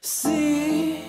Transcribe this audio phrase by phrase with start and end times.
[0.00, 1.02] Si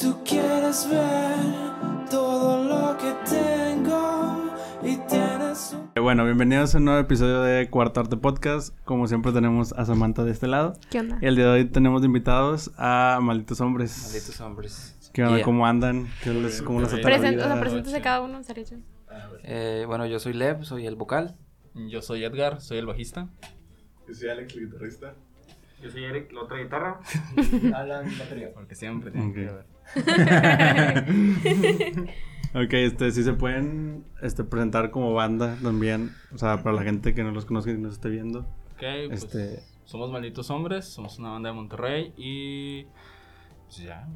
[0.00, 4.50] tú quieres ver todo lo que tengo
[4.82, 5.90] y tienes un...
[5.94, 8.74] Eh, Bueno, bienvenidos a un nuevo episodio de Cuarto Arte Podcast.
[8.84, 10.72] Como siempre tenemos a Samantha de este lado.
[10.90, 11.18] ¿Qué onda?
[11.20, 14.04] Y el día de hoy tenemos de invitados a Malditos Hombres.
[14.04, 15.10] Malditos hombres.
[15.12, 15.36] ¿Qué onda?
[15.36, 15.44] Yeah.
[15.44, 16.08] ¿Cómo andan?
[16.22, 17.44] ¿Qué les, ¿Cómo les trata la Present- vida?
[17.44, 18.80] o sea, preséntese cada uno, estaría chido.
[19.42, 21.36] Eh, bueno, yo soy Lev, soy el vocal.
[21.74, 23.28] Yo soy Edgar, soy el bajista.
[24.08, 25.14] Yo soy Alex, el guitarrista.
[25.84, 26.98] Yo soy Eric, la otra guitarra.
[27.74, 28.50] Alan, batería.
[28.54, 29.14] Porque siempre Ok.
[29.14, 29.66] tiene que haber.
[32.56, 36.12] Ok, este, si se pueden este, presentar como banda también.
[36.32, 38.40] O sea, para la gente que no los conozca y nos esté viendo.
[38.74, 42.84] Ok, pues Este- somos Malditos Hombres, somos una banda de Monterrey y...
[43.64, 44.06] Pues ya.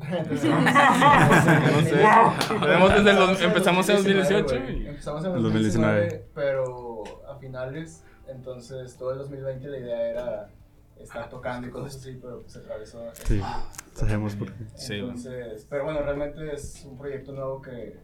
[3.43, 4.87] empezamos en 2018 y...
[4.87, 10.49] Empezamos en En 2019, 2019, pero a finales, entonces todo el 2020 la idea era
[11.01, 13.03] estar tocando y cosas así, pero pues se atravesó.
[13.25, 13.41] Sí,
[13.95, 14.65] sabemos por qué.
[14.75, 18.01] Sí, Entonces, pero bueno, realmente es un proyecto nuevo que,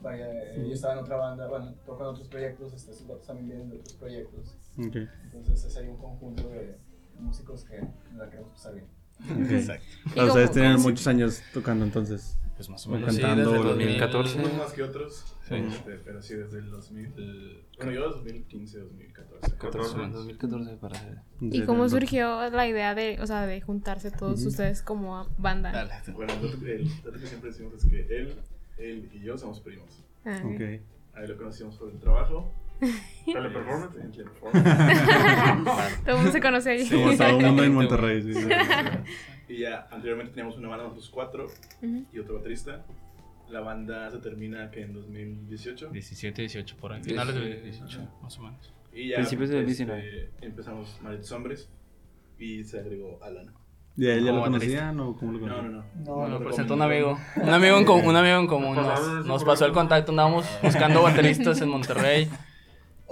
[0.00, 0.26] vaya,
[0.56, 3.70] yo estaba en otra banda, bueno, toco en otros proyectos, este, sus datos también vienen
[3.70, 4.56] de otros proyectos.
[4.78, 4.96] Ok.
[5.32, 6.78] Entonces es ahí un conjunto de
[7.18, 7.80] músicos que
[8.16, 8.86] la queremos pasar bien.
[9.50, 9.84] Exacto.
[10.16, 12.36] O sea, ustedes muchos años tocando entonces.
[12.62, 13.12] Pues más o menos.
[13.12, 14.38] Sí, cantando, desde el 2014.
[14.38, 14.38] 2014.
[14.38, 15.54] Unos más que otros, Sí.
[15.56, 19.56] este, pero sí desde el 2000, bueno yo 2015, 2014.
[19.58, 20.12] 14 años.
[20.14, 21.18] 2014 para ser.
[21.40, 25.72] ¿Y cómo surgió la idea de, o sea, de juntarse todos ustedes como banda?
[25.72, 25.90] Dale.
[26.14, 28.34] Bueno, el dato, que siempre decimos es que él,
[28.78, 30.04] él y yo somos primos.
[30.24, 30.52] Ah, ok.
[30.54, 30.62] Ok.
[31.14, 32.54] Ahí lo conocimos por el trabajo.
[33.24, 34.00] Teleperformance.
[34.00, 34.12] En.
[36.04, 36.84] Todo el mundo se conoce ahí.
[36.84, 36.94] Sí.
[36.94, 38.22] Como todo el mundo en Monterrey.
[38.22, 38.48] Sí, sí.
[39.48, 41.46] y ya anteriormente teníamos una banda nosotros cuatro
[41.82, 42.04] Ujú.
[42.12, 42.84] y otro baterista.
[43.48, 45.90] La banda se termina que en 2018.
[45.90, 47.02] 17, 18 por ahí.
[47.04, 48.72] Finales de 18, más o menos.
[48.92, 50.30] Y ya Principios del este, 19.
[50.40, 51.68] empezamos Malditos Hombres
[52.38, 53.52] y se agregó Alan.
[53.94, 56.04] ¿Y a él ya lo conocían o cómo lo No, no, conocían?
[56.04, 56.16] no.
[56.16, 57.18] No, lo presentó un amigo.
[57.36, 58.06] Un amigo en común.
[58.06, 58.74] Un amigo en común.
[58.74, 60.12] Nos Nos, pasó el contacto.
[60.12, 62.28] Andábamos buscando bateristas en Monterrey.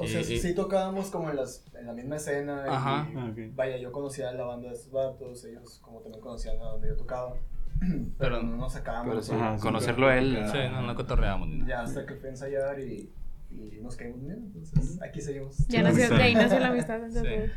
[0.00, 2.64] O sea, Y- sí, sí tocábamos como en, las, en la misma escena.
[2.66, 3.08] y- Ajá.
[3.16, 3.38] Ah, ok.
[3.54, 6.88] Vaya, yo conocía a la banda de estos vatos, ellos como también conocían a donde
[6.88, 7.34] yo tocaba.
[7.80, 9.08] Pero, Pero- no nos sacábamos.
[9.10, 10.38] Pero sí, Ajá, sí, conocerlo a él.
[10.50, 11.68] Sí, no, no cotorreamos ni nada.
[11.68, 13.12] Ya hasta que fui a ensayar y,
[13.50, 14.52] y nos caímos bien.
[14.54, 15.66] Entonces, aquí seguimos.
[15.68, 16.96] Ya nació, de ahí nació la amistad.
[17.04, 17.50] entonces.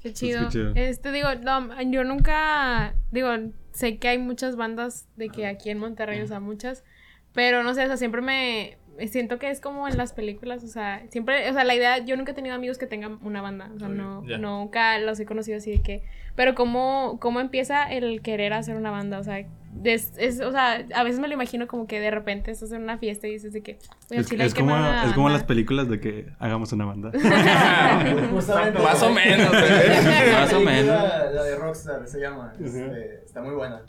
[0.00, 0.42] Qué chido.
[0.44, 0.72] qué chido.
[0.76, 3.28] Este, digo, no, yo nunca, digo,
[3.72, 6.84] sé que hay muchas bandas de que aquí en Monterrey, o sea, muchas,
[7.32, 10.68] pero no sé, o sea, siempre me siento que es como en las películas, o
[10.68, 13.70] sea, siempre, o sea, la idea, yo nunca he tenido amigos que tengan una banda,
[13.74, 16.02] o sea, no, nunca los he conocido así de que,
[16.34, 19.44] pero cómo, cómo empieza el querer hacer una banda, o sea,
[19.84, 22.82] es, es- o sea, a veces me lo imagino como que de repente estás en
[22.82, 23.78] una fiesta y dices de que,
[24.10, 25.38] "Oye, al Es, chile es como, una es como banda".
[25.38, 27.12] las películas de que hagamos una banda.
[28.32, 29.52] Justamente, Más o menos.
[29.52, 30.86] Más o menos.
[30.86, 32.52] La, la de Rockstar se llama.
[32.58, 33.82] este, está muy buena.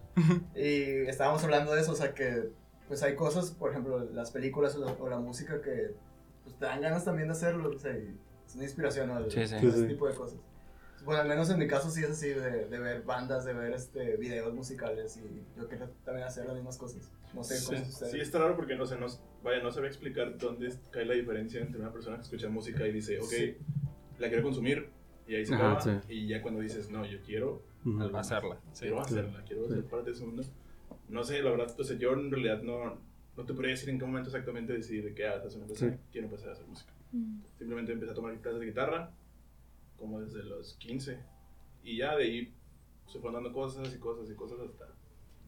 [0.55, 2.49] Y estábamos hablando de eso, o sea que
[2.89, 5.93] pues hay cosas, por ejemplo, las películas o la, o la música que
[6.43, 7.69] pues, te dan ganas también de hacerlo.
[7.73, 9.19] O sea, y es una inspiración, ¿no?
[9.19, 9.55] El- Sí, sí.
[9.55, 9.87] Ese Sí, sí.
[9.87, 10.39] tipo de cosas.
[11.05, 13.71] Bueno, al menos en mi caso sí es así, de, de ver bandas, de ver
[13.71, 17.09] este, videos musicales y yo quiero también hacer las mismas cosas.
[17.33, 18.11] No sé cómo ustedes.
[18.11, 19.05] Sí, está raro porque no sé, no,
[19.41, 22.91] vaya, no sabe explicar dónde cae la diferencia entre una persona que escucha música y
[22.91, 23.57] dice, ok, Sí.
[24.17, 24.89] la quiero consumir,
[25.25, 26.01] y ahí se Ajá, acaba.
[26.01, 26.13] sí.
[26.13, 28.81] Y ya cuando dices, no, yo quiero algo más, Hacerla, sí.
[28.81, 29.73] quiero hacerla, quiero Sí.
[29.75, 30.43] ser parte de ese mundo.
[31.09, 32.97] No sé, la verdad, o sea, yo en realidad no,
[33.37, 35.99] no te podría decir en qué momento exactamente decidir que, ah, estás una persona, Sí.
[36.11, 36.93] quiero empezar a hacer música.
[37.11, 37.39] Mm.
[37.57, 39.11] Simplemente empecé a tomar clases de guitarra,
[39.97, 41.17] como desde los 15,
[41.83, 42.53] y ya de ahí
[43.07, 44.87] se fueron dando cosas y cosas y cosas hasta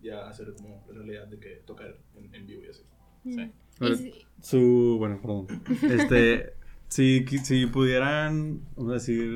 [0.01, 2.81] ya hacer como la realidad de que tocar en, en vivo y así.
[3.23, 3.39] Sí.
[3.41, 5.47] Y Ahora, si- Su, bueno, perdón.
[5.83, 6.53] Este,
[6.87, 9.29] si, si pudieran, vamos a decir,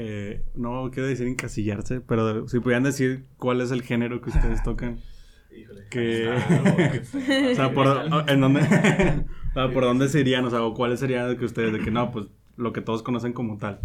[0.00, 4.62] eh, no quiero decir encasillarse, pero si pudieran decir cuál es el género que ustedes
[4.62, 5.00] tocan,
[5.50, 5.86] Híjole.
[5.90, 6.28] que,
[7.52, 7.86] o sea, por,
[8.30, 11.72] en dónde, o sea, por dónde se irían, o sea, cuáles serían de que ustedes,
[11.72, 12.26] de que no, pues
[12.56, 13.80] lo que todos conocen como tal.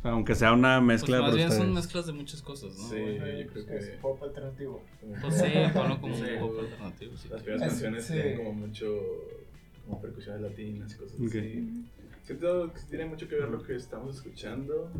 [0.00, 2.76] O sea, aunque sea una Pues mezcla más por bien son mezclas de muchas cosas,
[2.76, 2.88] ¿no?
[2.90, 4.82] Sí, yo creo pues, que es pop alternativo.
[5.22, 6.24] Pues sí, ponlo como Sí.
[6.38, 7.16] poco alternativo.
[7.16, 7.28] sí.
[7.30, 8.12] Las primeras canciones sí.
[8.12, 8.86] tienen como mucho
[9.86, 11.26] como percusiones latinas y cosas Ok.
[11.26, 11.84] así.
[12.24, 14.90] Siento que tiene mucho que ver lo que estamos escuchando.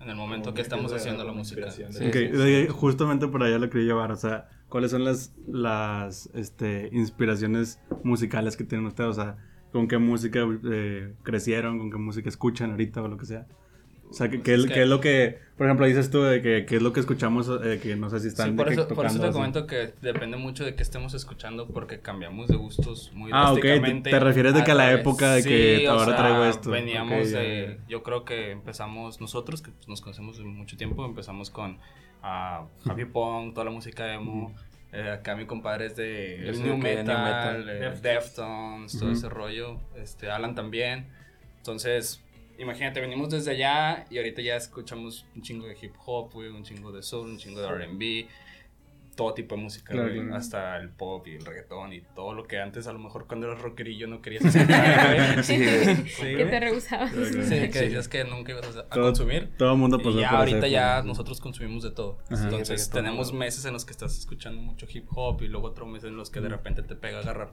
[0.00, 1.70] En el momento que estamos haciendo la música.
[1.70, 1.86] Sí,
[2.68, 8.56] justamente por allá lo quería llevar, o sea, ¿cuáles son las, las este, inspiraciones musicales
[8.56, 9.10] que tienen ustedes?
[9.10, 9.36] O sea,
[9.70, 11.78] ¿con qué música eh, crecieron?
[11.78, 13.46] ¿Con qué música escuchan ahorita o lo que sea?
[14.12, 16.10] O sea, ¿qué, Pues qué es es, que- qué es lo que, por ejemplo, dices
[16.10, 18.50] tú de que qué es lo que escuchamos, eh, que no sé si están Sí,
[18.52, 19.32] de por que eso, por eso te así?
[19.32, 23.60] comento que depende mucho de qué estemos escuchando porque cambiamos de gustos muy Ah, ok,
[24.02, 26.70] te- refieres de que a la época de que o ahora sea, traigo esto.
[26.70, 27.88] Veníamos Ok, ya, de, ya.
[27.88, 31.78] yo creo que empezamos nosotros, que pues, nos conocemos de mucho tiempo, empezamos con
[32.22, 34.54] a Happy Punk, toda la música emo.
[34.92, 37.68] Eh, acá mi compadre es de soy New de Metal, Metal.
[37.70, 38.92] eh, Deftones.
[38.92, 39.12] Todo Ujú.
[39.18, 39.78] ese rollo.
[39.96, 41.06] Este, Alan también.
[41.56, 42.22] Entonces,
[42.62, 46.62] imagínate, venimos desde allá y ahorita ya escuchamos un chingo de hip hop, güey, un
[46.64, 48.26] chingo de soul, un chingo de R&B,
[49.14, 50.36] todo tipo de música, Claro, güey, claro.
[50.36, 53.46] hasta el pop y el reggaetón y todo lo que antes a lo mejor cuando
[53.46, 55.44] eras rockerillo no querías escuchar, güey.
[55.44, 55.64] Sí.
[56.08, 57.10] Sí, que te rehusabas.
[57.12, 57.20] Sí,
[57.70, 59.50] que decías que nunca ibas a, a Todo- consumir.
[59.58, 62.18] Todo el mundo pasó Y ya por ahorita ya nosotros consumimos de todo.
[62.30, 62.44] Ajá.
[62.44, 66.08] Entonces tenemos meses en los que estás escuchando mucho hip hop y luego otros meses
[66.08, 67.52] en los que de repente te pega a agarrar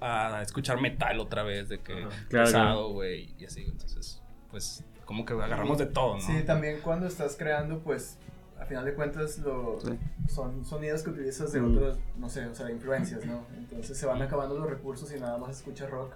[0.00, 2.08] a escuchar metal otra vez de que Ajá.
[2.28, 3.62] Claro, pesado, güey, y así.
[3.62, 4.20] Entonces,
[4.50, 6.20] pues como que agarramos de todo, ¿no?
[6.20, 8.18] Sí, también cuando estás creando, pues,
[8.60, 9.98] a final de cuentas, lo, Sí.
[10.28, 11.76] son sonidos que utilizas de Mm.
[11.76, 13.42] otros, no sé, o sea, influencias, ¿no?
[13.56, 16.12] Entonces se van acabando los recursos y nada más escuchas rock,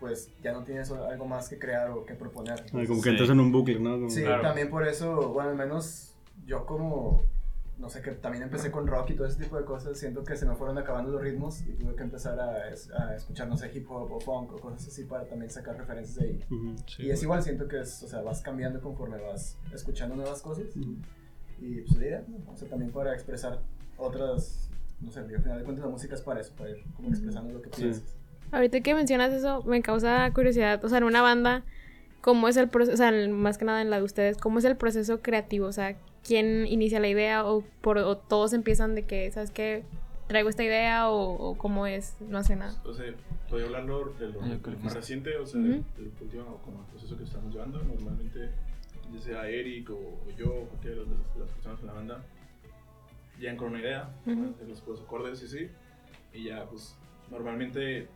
[0.00, 2.60] pues ya no tienes algo más que crear o que proponer.
[2.60, 3.92] Ay, como Entonces, que entras en un bucle, ¿no?
[3.94, 4.42] Como- Sí, Claro.
[4.42, 6.14] también por eso, bueno, al menos
[6.46, 7.22] yo como,
[7.78, 10.36] no sé, que también empecé con rock y todo ese tipo de cosas, siento que
[10.36, 12.52] se me fueron acabando los ritmos y tuve que empezar a,
[13.02, 16.16] a escuchar, no sé, hip hop o funk o cosas así para también sacar referencias
[16.16, 16.40] de ahí.
[16.50, 16.76] Ujú.
[16.86, 20.40] Sí, y es igual, siento que es, o sea, vas cambiando conforme vas escuchando nuevas
[20.40, 20.96] cosas Ujú.
[21.60, 22.52] y pues la idea, ¿no?
[22.52, 23.60] o sea, también para expresar
[23.96, 24.68] otras,
[25.00, 27.52] no sé, al final de cuentas la música es para eso, para ir como expresando
[27.52, 27.82] lo que Sí.
[27.82, 28.14] piensas.
[28.52, 30.84] Ahorita que mencionas eso, me causa curiosidad.
[30.84, 31.64] O sea, en una banda,
[32.20, 32.94] ¿cómo es el proceso?
[32.94, 35.66] O sea, más que nada en la de ustedes, ¿cómo es el proceso creativo?
[35.66, 39.84] O sea, ¿quién inicia la idea o, por, o todos empiezan de que, ¿sabes qué?
[40.26, 42.74] Traigo esta idea o, o cómo es, no sé nada.
[42.84, 43.12] O sea,
[43.48, 44.98] podría hablarlo de lo que más sí.
[44.98, 45.84] reciente, o sea, Ujú.
[45.96, 47.82] del último como el proceso que estamos llevando.
[47.84, 48.50] Normalmente,
[49.12, 51.92] ya sea Eric o, o yo, o cualquiera de las, de las personas en la
[51.92, 52.24] banda,
[53.38, 54.54] llegan con una idea, Ujú.
[54.54, 55.68] hacer los, los acordes y sí,
[56.32, 56.96] y ya, pues,
[57.30, 58.08] normalmente,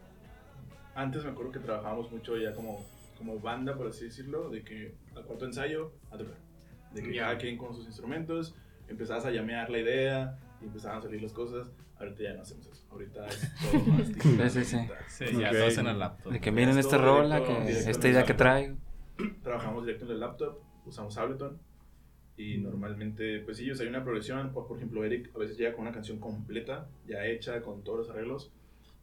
[0.94, 2.86] antes me acuerdo que trabajábamos mucho ya como,
[3.18, 6.47] como banda, por así decirlo, de que al cuarto ensayo, a tocar.
[6.94, 7.22] De que Ya.
[7.22, 8.54] cada quien con sus instrumentos,
[8.88, 11.70] empezabas a llamear la idea y empezaban a salir las cosas.
[11.98, 12.86] Ahorita ya no hacemos eso.
[12.90, 14.50] Ahorita es todo más digital.
[14.50, 15.26] Sí, sí, sí.
[15.26, 15.56] Sí, ya Ok.
[15.56, 16.32] todos en el laptop.
[16.32, 18.76] De que Ya miren es esta rola, que esta al idea que traigo.
[19.42, 21.58] Trabajamos directo en el laptop, usamos Ableton
[22.36, 24.52] y normalmente, pues sí, o sea, hay una progresión.
[24.52, 27.98] Por, por ejemplo, Eric a veces llega con una canción completa, ya hecha, con todos
[27.98, 28.52] los arreglos.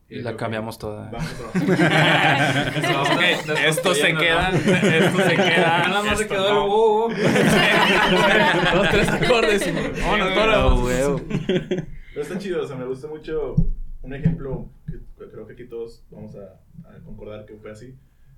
[0.07, 1.09] Y la cambiamos toda.
[1.09, 1.33] Vamos
[1.79, 3.31] a
[3.67, 5.87] esto se queda, esto se queda.
[5.87, 7.09] Nada más se quedó el wow.
[8.75, 11.21] Dos, tres acordes vámonos, huevo.
[11.47, 13.55] Pero está chido, o sea, me gusta mucho
[14.03, 14.99] un ejemplo que,
[15.31, 17.97] creo que aquí todos vamos a, a concordar que fue así.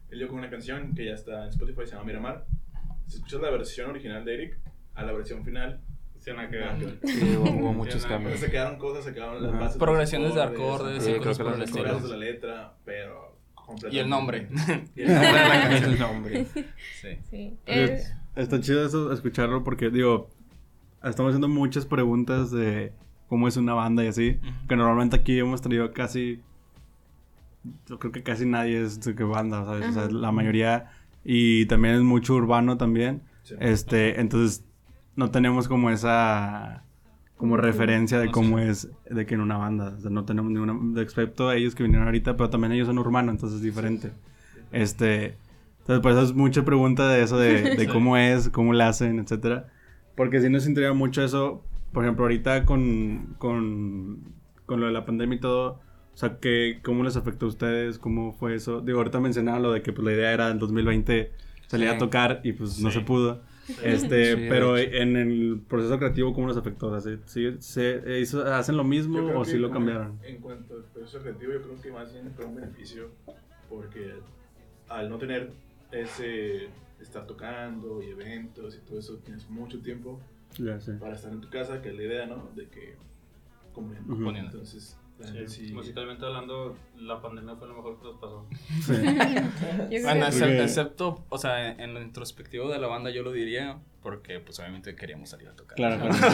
[0.09, 2.45] Él llegó con una canción que ya está en Spotify, se llama Miramar.
[3.07, 4.59] Si escuchas la versión original de Eric
[4.95, 5.81] a la versión final,
[6.35, 6.99] Sí, que ver.
[7.05, 8.15] Sí, hubo, hubo muchos Entiendo.
[8.25, 8.39] cambios.
[8.39, 9.77] se quedaron cosas, se quedaron las bases.
[9.77, 11.99] Progresiones de acordes Sí, y creo cosas que por las el estilo.
[11.99, 13.37] de la letra, pero.
[13.91, 14.47] Y el nombre.
[14.95, 15.91] Y el nombre de la canción.
[15.93, 16.45] El nombre.
[17.01, 17.17] Sí.
[17.29, 17.57] Sí.
[17.65, 20.29] Es- Eh, Está chido eso, escucharlo porque, digo,
[21.03, 22.93] estamos haciendo muchas preguntas de
[23.29, 24.39] cómo es una banda y así.
[24.41, 24.67] Ujú.
[24.67, 26.41] Que normalmente aquí hemos tenido casi.
[27.87, 29.87] Yo creo que casi nadie es de que banda, ¿sabes?
[29.89, 30.91] O sea, la mayoría.
[31.23, 33.21] Y también es mucho urbano también.
[33.43, 33.55] Sí.
[33.59, 34.63] Este, entonces
[35.17, 36.83] no tenemos como esa
[37.35, 41.01] como referencia de cómo es de que en una banda, o sea, no tenemos ninguna,
[41.01, 44.11] excepto ellos que vinieron ahorita, pero también ellos son urbanos, entonces es diferente.
[44.71, 45.37] Este,
[45.81, 49.19] entonces por eso es mucha pregunta de eso, de, de cómo es, cómo le hacen,
[49.19, 49.67] etcétera.
[50.15, 54.33] Porque sí nos intriga mucho eso, por ejemplo, ahorita con, con,
[54.65, 55.79] con lo de la pandemia y todo,
[56.13, 57.99] o sea, que, ¿cómo les afectó a ustedes?
[57.99, 58.81] ¿Cómo fue eso?
[58.81, 61.31] Digo, ahorita mencionaba lo de que pues, la idea era en 2020
[61.67, 63.43] salir a tocar y pues no se pudo.
[63.83, 66.87] Este, Sí, pero en el proceso creativo, ¿cómo les afectó?
[66.87, 70.17] O sea, ¿sí, se hizo- ¿Hacen lo mismo o sí lo cambiaron?
[70.23, 73.09] En cuanto al proceso creativo, yo creo que más bien fue un beneficio
[73.69, 74.13] porque
[74.89, 75.51] al no tener
[75.91, 76.69] ese
[77.01, 80.19] estar tocando y eventos y todo eso, tienes mucho tiempo
[80.57, 82.49] Ya para estar en tu casa, que es la idea, ¿no?
[82.55, 82.95] De que
[83.73, 84.15] componiendo.
[84.51, 85.73] Entonces, Sí, sí.
[85.73, 88.47] musicalmente hablando, la pandemia fue lo mejor que nos pasó.
[88.85, 88.93] Sí.
[90.03, 94.59] Bueno, excepto, o sea, en, lo introspectivo de la banda yo lo diría, porque pues
[94.59, 95.75] obviamente queríamos salir a tocar.
[95.75, 96.27] Claro, claro.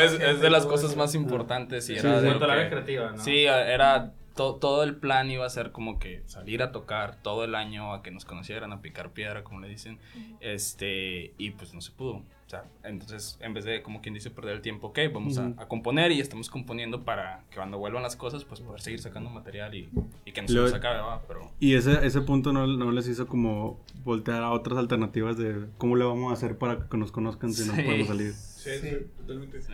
[0.00, 2.26] Es, de las cosas más importantes y Sí, era sí.
[2.26, 3.22] de la que- creativa, ¿no?
[3.22, 7.44] Sí, era to- todo el plan iba a ser como que salir a tocar todo
[7.44, 9.98] el año, a que nos conocieran, a picar piedra, como le dicen,
[10.40, 12.22] este, y pues no se pudo.
[12.50, 15.46] O sea, entonces, en vez de, como quien dice, perder el tiempo, ok, vamos a-
[15.46, 15.60] Ujú.
[15.60, 19.30] a, componer y estamos componiendo para que cuando vuelvan las cosas, pues poder seguir sacando
[19.30, 19.88] material y,
[20.24, 21.22] y que no se Lo- nos acabe, ¿va?
[21.28, 21.48] Pero...
[21.60, 25.94] Y ese, ese punto no, no les hizo como voltear a otras alternativas de cómo
[25.94, 27.82] le vamos a hacer para que nos conozcan si no Sí.
[27.84, 28.32] podemos salir.
[28.32, 28.96] Sí, Sí.
[29.18, 29.62] totalmente.
[29.62, 29.72] sí.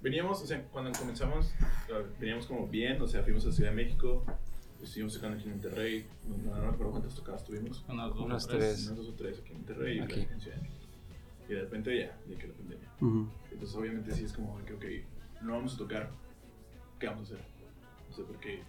[0.00, 1.52] Veníamos, o sea, cuando comenzamos,
[2.20, 4.24] veníamos como bien, o sea, fuimos a Ciudad de México,
[4.80, 7.84] estuvimos tocando aquí en Monterrey, no, no, no recuerdo cuántas tocadas tuvimos.
[7.88, 8.86] Unas dos o Unas tres.
[8.86, 10.20] Unas dos o tres aquí en Monterrey y Aquí.
[10.20, 10.81] aquí en Ciudad de México.
[11.52, 12.88] Y de repente ya, ya que la pandemia.
[13.02, 13.28] Ujú.
[13.50, 14.84] Entonces, obviamente, sí es como de que, ok,
[15.42, 16.10] no vamos a tocar,
[16.98, 17.46] ¿qué vamos a hacer?
[18.10, 18.62] O sea, porque.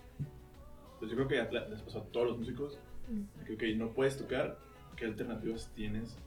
[0.99, 2.77] Pues yo creo que ya les pasó a todos los músicos.
[3.07, 4.59] de Que, ok, no puedes tocar,
[4.97, 6.17] ¿qué alternativas tienes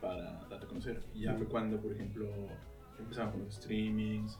[0.00, 1.02] para darte a conocer?
[1.14, 2.26] Y ya fue cuando, por ejemplo,
[2.98, 4.38] empezaban con los streamings.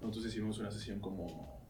[0.00, 1.60] Nosotros hicimos una sesión como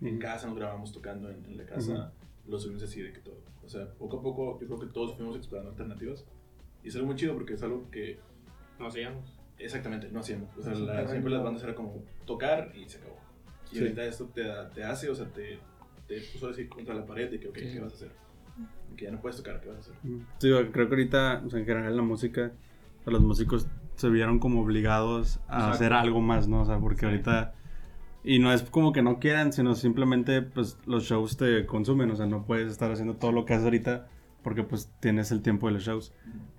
[0.00, 2.12] en casa, nos grabamos tocando en, en la casa,
[2.46, 3.42] lo subimos así de que todo.
[3.62, 6.24] O sea, poco a poco, yo creo que todos fuimos explorando alternativas.
[6.82, 8.18] Y es algo muy chido porque es algo que
[8.78, 9.32] No hacíamos.
[9.58, 10.48] Exactamente, no hacíamos.
[10.56, 13.16] O sea, Sí, la- siempre las bandas era como tocar y se acabó.
[13.72, 13.80] Y Sí.
[13.82, 14.44] ahorita esto te,
[14.74, 15.58] te hace, o sea, te,
[16.06, 17.72] te puso así contra la pared de que, ok, Sí.
[17.72, 18.10] ¿qué vas a hacer?
[18.96, 19.94] Que ya no puedes tocar, ¿qué vas a hacer?
[20.38, 22.52] Sí, creo que ahorita, o sea, en general la música,
[23.06, 23.66] los músicos
[23.96, 25.70] se vieron como obligados a Exacto.
[25.74, 26.62] hacer algo más, ¿no?
[26.62, 27.54] O sea, porque ahorita...
[28.24, 32.10] Y no es como que no quieran, sino simplemente, pues, los shows te consumen.
[32.10, 34.08] O sea, no puedes estar haciendo todo lo que haces ahorita
[34.42, 36.12] porque, pues, tienes el tiempo de los shows.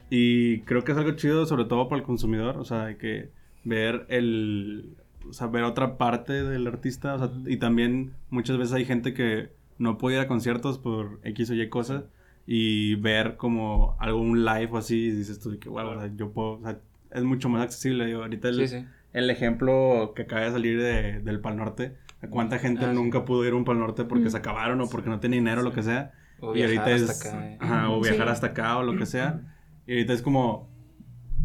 [0.10, 2.58] Y creo que es algo chido, sobre todo para el consumidor.
[2.58, 3.30] O sea, hay que
[3.63, 4.96] ver el...
[5.30, 7.13] O sea, ver otra parte del artista.
[7.16, 11.20] O sea, y también muchas veces hay gente que no puede ir a conciertos por
[11.24, 12.06] X o Y cosas.
[12.48, 16.32] Y ver como algún live o así, y dices tú que, wow, o sea, yo
[16.32, 16.54] puedo...
[16.54, 16.80] O sea,
[17.12, 18.06] es mucho más accesible.
[18.08, 18.86] Digo, ahorita el, Sí, sí.
[19.13, 21.96] el ejemplo que acaba de salir de- del Pal Norte.
[22.24, 22.96] ¿A ¿Cuánta gente Ah, sí.
[22.96, 24.30] nunca pudo ir a un Pal Norte porque Mm.
[24.32, 26.12] se acabaron o porque no tenía dinero o lo que sea?
[26.39, 27.34] O y viajar ahorita hasta es.
[27.34, 27.58] acá, eh.
[27.60, 28.32] ajá, o viajar Sí.
[28.32, 29.42] hasta acá o lo que sea.
[29.89, 30.69] Y ahorita es como.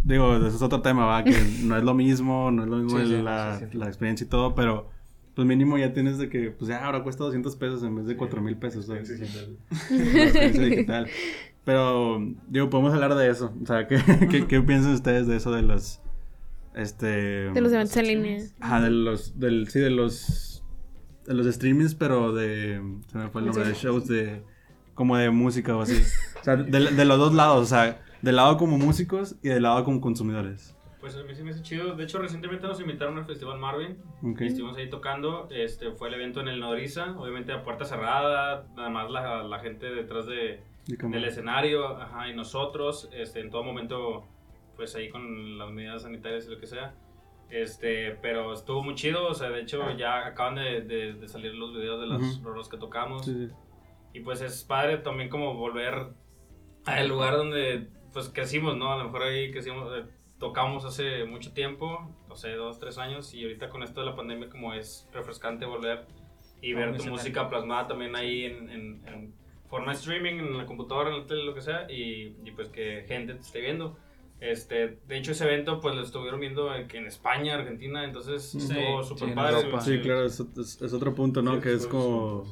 [0.05, 1.25] Digo, eso es otro tema, ¿va?
[1.25, 1.33] Que
[1.65, 3.79] no es lo mismo, no es lo mismo Sí, sí, la, sí, sí.
[3.79, 4.91] la experiencia y todo, pero.
[5.35, 8.17] Pues mínimo ya tienes de que, pues ya ahora cuesta 200 pesos en vez de
[8.17, 8.87] 4 mil pesos.
[8.87, 9.09] ¿sabes?
[9.09, 9.59] Sí, sí, sí.
[10.15, 11.09] La experiencia digital.
[11.65, 13.53] Pero, digo, podemos hablar de eso.
[13.61, 13.99] O sea, ¿qué,
[14.31, 16.03] qué, qué piensan ustedes de eso de los.
[16.75, 17.07] Este.
[17.51, 18.45] De los eventos en línea.
[18.61, 20.63] Ajá, de los, del, sí, de los,
[21.27, 24.43] de los streamings, pero de, se me fue el nombre, de shows de,
[24.93, 26.01] como de música o así.
[26.41, 29.63] O sea, de, de los dos lados, o sea, del lado como músicos y del
[29.63, 30.75] lado como consumidores.
[31.01, 31.95] Pues a mí se me hace chido.
[31.95, 33.99] De hecho, recientemente nos invitaron al Festival Marvin.
[34.23, 34.41] Ok.
[34.41, 35.49] Y estuvimos ahí tocando.
[35.51, 37.15] Este fue el evento en el Nodriza.
[37.19, 38.67] Obviamente a puerta cerrada.
[38.75, 41.89] Nada más la, la gente detrás de, del escenario.
[41.99, 43.11] Ajá, y nosotros.
[43.13, 44.25] Este, en todo momento,
[44.77, 46.95] pues ahí con las medidas sanitarias y lo que sea.
[47.51, 49.27] Este, pero estuvo muy chido.
[49.27, 52.49] O sea, de hecho, ya acaban de, de- de salir los videos de las Ujú.
[52.49, 53.27] rolas que tocamos.
[53.27, 53.53] Sí, sí.
[54.15, 56.15] Y pues es padre también como volver
[56.87, 58.93] al lugar donde pues crecimos, ¿no?
[58.93, 60.05] A lo mejor ahí crecimos, eh,
[60.39, 64.17] tocamos hace mucho tiempo, no sé, dos, tres años, y ahorita con esto de la
[64.17, 66.07] pandemia como es refrescante volver
[66.63, 69.35] y A ver un tu música plasmada también ahí en, en, en
[69.69, 72.69] forma de streaming, en la computadora, en la tele, lo que sea, y, y pues
[72.71, 73.97] que gente te esté viendo.
[74.41, 78.55] Este, de hecho ese evento pues lo estuvieron viendo en, que en España, Argentina, entonces
[78.55, 79.81] estuvo sí, súper en padre.
[79.81, 81.55] Sí, claro, es, es- es otro punto, ¿no?
[81.57, 82.45] Sí, que es sí, como...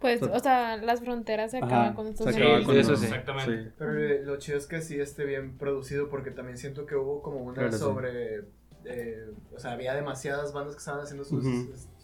[0.00, 2.96] Pues, o sea, las fronteras se Ajá, acaban cuando se estás Sí, acaba cuando- eso
[2.96, 3.04] sí.
[3.06, 3.64] Exactamente.
[3.64, 3.70] sí.
[3.78, 7.22] Pero eh, lo chido es que sí esté bien producido porque también siento que hubo
[7.22, 7.78] como una Claro, sí.
[7.78, 8.44] sobre...
[8.84, 11.44] eh, o sea, había demasiadas bandas que estaban haciendo sus,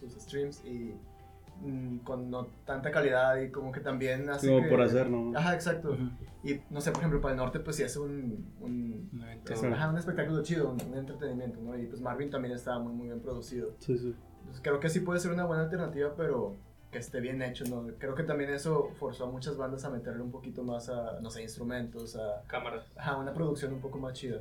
[0.00, 0.94] sus streams y
[1.60, 5.38] mm, con no tanta calidad y como que también hace Como que- por hacer, ¿no?
[5.38, 5.96] Ajá, exacto.
[6.42, 8.52] Y no sé, por ejemplo, para el norte pues sí hace un...
[8.60, 11.78] un Un ajá, espectáculo chido, un, un entretenimiento, ¿no?
[11.78, 13.74] Y pues Marvin también estaba muy, muy bien producido.
[13.78, 14.12] Sí, sí.
[14.40, 16.56] Entonces, creo que sí puede ser una buena alternativa, pero
[16.92, 17.86] que esté bien hecho, ¿no?
[17.98, 21.30] Creo que también eso forzó a muchas bandas a meterle un poquito más a, no
[21.30, 22.84] sé, instrumentos, a, Cámaras.
[22.96, 24.40] ajá, una producción un poco más chida.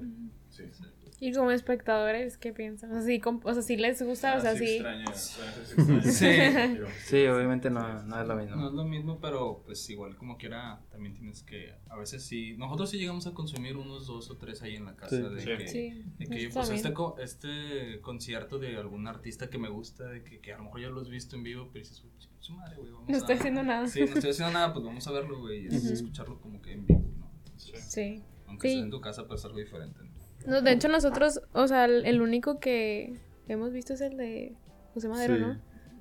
[0.50, 0.84] Sí, sí.
[1.24, 2.90] Y como espectadores, ¿qué piensan?
[2.90, 4.66] O sea, sí, o sea, sí les gusta, o sea, Ah, sí.
[4.66, 4.74] sí.
[4.78, 6.02] extraña, extraña.
[6.02, 6.26] Sí.
[6.26, 8.56] Pero- Sí, obviamente no, no es lo mismo.
[8.56, 12.56] No es lo mismo, pero pues igual como quiera, también tienes que, a veces sí,
[12.58, 15.22] nosotros sí llegamos a consumir unos dos o tres ahí en la casa Sí.
[15.22, 15.46] de Sí.
[15.58, 20.06] que, Sí, de que pues este, co- este concierto de algún artista que me gusta,
[20.06, 22.10] de que, que a lo mejor ya lo has visto en vivo, pero dices, "Uy,
[22.18, 23.20] chinga su madre, güey, vamos No a...
[23.20, 23.88] estoy haciendo nada.
[23.88, 26.88] Sí, no estoy haciendo nada, pues vamos a verlo, güey, y escucharlo como que en
[26.88, 27.32] vivo, ¿no?
[27.46, 28.24] Entonces, Sí.
[28.48, 28.74] Aunque Sí.
[28.74, 30.11] sea en tu casa, pues es algo diferente, ¿no?
[30.48, 34.56] No, de hecho, nosotros, o sea, el, el único que hemos visto es el de
[34.94, 35.42] José Madero, Sí.
[35.42, 35.58] ¿no?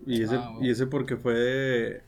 [0.06, 0.66] Y ese, Ah, bueno.
[0.66, 2.02] y ese porque fue...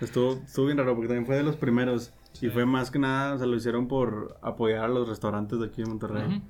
[0.00, 2.12] Estuvo, estuvo bien raro porque también fue de los primeros.
[2.32, 2.46] Sí.
[2.46, 5.66] Y fue más que nada, o sea, lo hicieron por apoyar a los restaurantes de
[5.66, 6.26] aquí en Monterrey.
[6.26, 6.42] Ujú.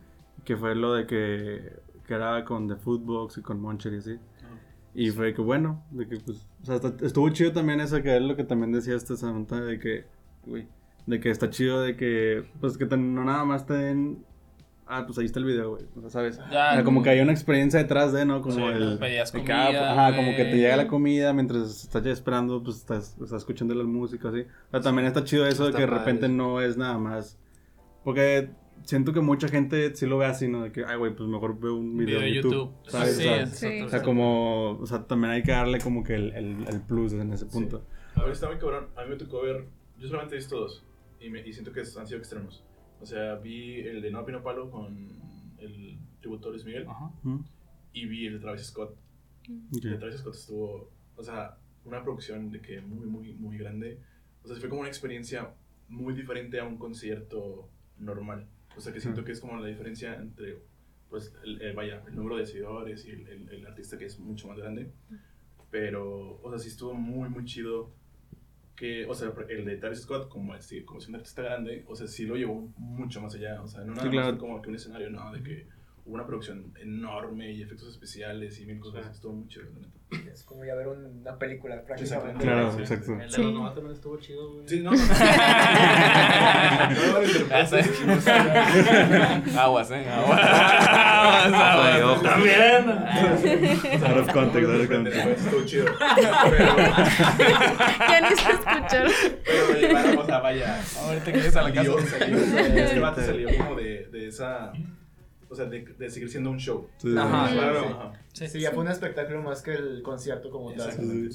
[0.44, 1.72] Que fue lo de que,
[2.06, 4.18] que era con The Foodbox y con Moncher y así.
[4.96, 8.16] Y fue que bueno, de que pues, o sea, está- estuvo chido también eso, que
[8.16, 10.04] es lo que también decía esta Samantha, de que,
[10.46, 10.66] güey,
[11.06, 14.24] de que está chido de que, pues que no nada más te den,
[14.86, 16.38] ah, pues ahí está el video, güey, o sea, ¿sabes?
[16.38, 18.40] O Ya, sea, como que hay una experiencia detrás de, ¿no?
[18.42, 18.98] Como Sí, el...
[18.98, 22.10] pedías de que, comida, ah, ajá, como que te llega la comida mientras estás ya
[22.12, 24.40] esperando, pues estás, estás escuchando la música, así.
[24.42, 26.34] O sea, también está chido eso de Está que de repente eso.
[26.34, 27.38] no es nada más,
[28.04, 28.50] porque
[28.82, 30.62] siento que mucha gente sí lo ve así, ¿no?
[30.64, 32.72] De que, ay, güey, pues mejor veo un video, de YouTube, YouTube.
[32.90, 33.16] ¿sabes?
[33.16, 33.80] Sí, O sea, Sí.
[33.82, 37.12] o sea, como, o sea, también hay que darle como que el, el, el plus
[37.14, 37.82] en ese punto.
[38.16, 38.88] A ver, está muy cabrón.
[38.96, 39.64] A mí me tocó ver.
[39.98, 40.84] Yo solamente he visto dos.
[41.20, 42.62] Y, me, y siento que han sido extremos.
[43.00, 44.96] O sea, vi el de No Pino Palo con
[45.58, 47.10] el tributo a Luis Miguel Ajá.
[47.22, 47.40] ¿Mm?
[47.92, 48.92] y vi el de Travis Scott.
[48.92, 49.84] Ok.
[49.84, 54.00] El de Travis Scott estuvo, o sea, una producción de que muy, muy, muy grande.
[54.42, 55.54] O sea, fue como una experiencia
[55.88, 58.46] muy diferente a un concierto normal.
[58.76, 60.58] O sea, que siento que es como la diferencia entre,
[61.10, 64.18] pues, el, el- vaya, el número de seguidores y el, el- el artista que es
[64.18, 64.90] mucho más grande.
[65.70, 67.92] Pero, o sea, sí estuvo muy, muy chido.
[68.76, 71.94] Que, o sea, el de Travis Scott, como, es, como es un artista grande, o
[71.94, 73.62] sea, sí lo llevó mucho más allá.
[73.62, 74.30] O sea, no nada Sí, más claro.
[74.30, 75.66] fue como que un escenario, no, de que
[76.06, 79.06] hubo una producción enorme y efectos especiales y mil cosas.
[79.10, 80.30] Estuvo muy chido, la neta.
[80.32, 82.42] Es como ya ver una película prácticamente.
[82.44, 83.12] Claro, Sí, exacto.
[83.12, 83.42] El de Sí.
[83.42, 84.68] los también estuvo chido, güey.
[84.68, 84.90] Sí, no.
[84.90, 84.96] no.
[87.48, 87.80] Ya sé.
[89.58, 90.04] Aguas, eh.
[90.08, 90.40] Aguas.
[91.24, 92.20] Ojo.
[92.22, 92.90] También.
[94.04, 95.26] Out of context, out of context.
[95.26, 95.86] Estuvo chido.
[96.50, 96.76] Pero,
[98.08, 99.12] Ya ni se escucharon.
[99.44, 100.80] pero sea, vaya.
[101.00, 101.90] Ahorita que llegues a la casa.
[102.18, 102.38] Salió.
[102.38, 104.72] Este vato salió como de esa.
[105.50, 106.88] O sea, de, de seguir siendo un show.
[106.98, 107.54] Sí, Ajá, sí.
[107.54, 107.78] claro.
[107.84, 108.12] Ajá.
[108.32, 110.90] Sí, ya fue un espectáculo más que el concierto como tal.
[110.92, 111.28] Sí.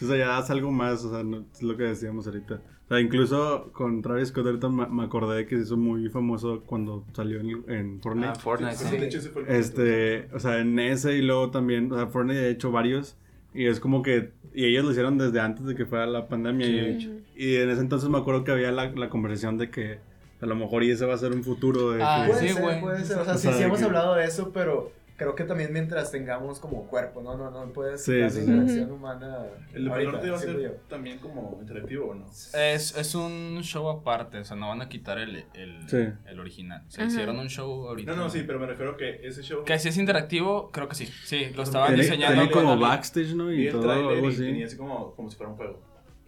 [0.00, 2.60] O sea, ya das algo más, o sea, no- es lo que decíamos ahorita.
[2.84, 6.62] O sea, incluso con Travis Scott ahorita me, me acordé que se hizo muy famoso
[6.64, 8.28] cuando salió en, en Fortnite.
[8.28, 8.96] Ah, Fortnite, Sí, sí.
[8.96, 12.06] de hecho, ese fue el Este, o sea, en ese y luego también, o sea,
[12.06, 13.16] Fortnite ha hecho varios
[13.52, 16.66] y es como que, y ellos lo hicieron desde antes de que fuera la pandemia
[16.66, 19.98] y, y en ese entonces me acuerdo que había la, la conversación de que
[20.40, 22.54] a lo mejor y ese va a ser un futuro de Ah, que- Puede Sí,
[22.54, 22.80] ser, güey.
[22.80, 23.18] puede ser.
[23.18, 25.42] O sea, O sí, sea, sí de hemos que- hablado de eso, pero creo que
[25.42, 27.36] también mientras tengamos como cuerpo, ¿no?
[27.36, 28.44] No, no puedes Sí, la sí, sí.
[28.44, 29.38] interacción humana.
[29.74, 30.70] El de ahorita, Norte va a ser yo.
[30.88, 32.26] también como interactivo o no?
[32.26, 36.06] Es, es un show aparte, o sea, no van a quitar el, el, Sí.
[36.24, 36.82] el original.
[36.88, 37.06] O Ajá.
[37.06, 38.12] hicieron un show ahorita.
[38.12, 39.64] No, no, sí, pero me refiero que ese show.
[39.64, 41.06] Que si es interactivo, creo que sí.
[41.24, 42.48] Sí, lo estaban diseñando.
[42.52, 43.52] con como backstage, ¿no?
[43.52, 44.38] Y el todo, algo y así.
[44.38, 45.80] tenía así como, como si fuera un juego.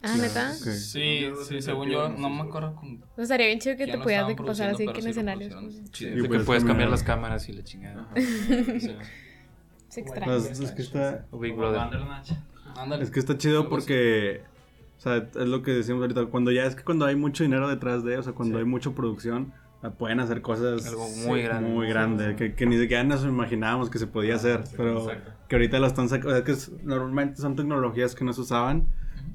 [0.03, 0.51] Ah, neta.
[0.53, 0.67] Ok.
[0.71, 3.03] Sí, Yo sí, según yo, no me acuerdo con.
[3.17, 5.53] O estaría bien chido que te pudieras de pasar así que en sí escenarios.
[5.53, 6.91] pues, De que puedes cambiar cambiar.
[6.91, 8.03] las cámaras y la chingada.
[8.03, 8.15] Ajá.
[8.17, 8.97] Sí.
[9.89, 10.27] Se extraña.
[10.27, 11.81] Pues, es que está, Big Brother.
[13.01, 14.43] Es que está chido porque,
[14.99, 17.69] o sea, es lo que decíamos ahorita, cuando ya es que cuando hay mucho dinero
[17.69, 18.63] detrás de, o sea, cuando Sí.
[18.63, 21.69] hay mucha producción, sea, pueden hacer cosas Algo muy grande.
[21.71, 25.33] muy grandes, que, que ni siquiera nos imaginábamos que se podía hacer, sí, pero exacto.
[25.49, 28.43] que ahorita lo están sacando, o sea, que es- normalmente son tecnologías que no se
[28.43, 28.87] usaban,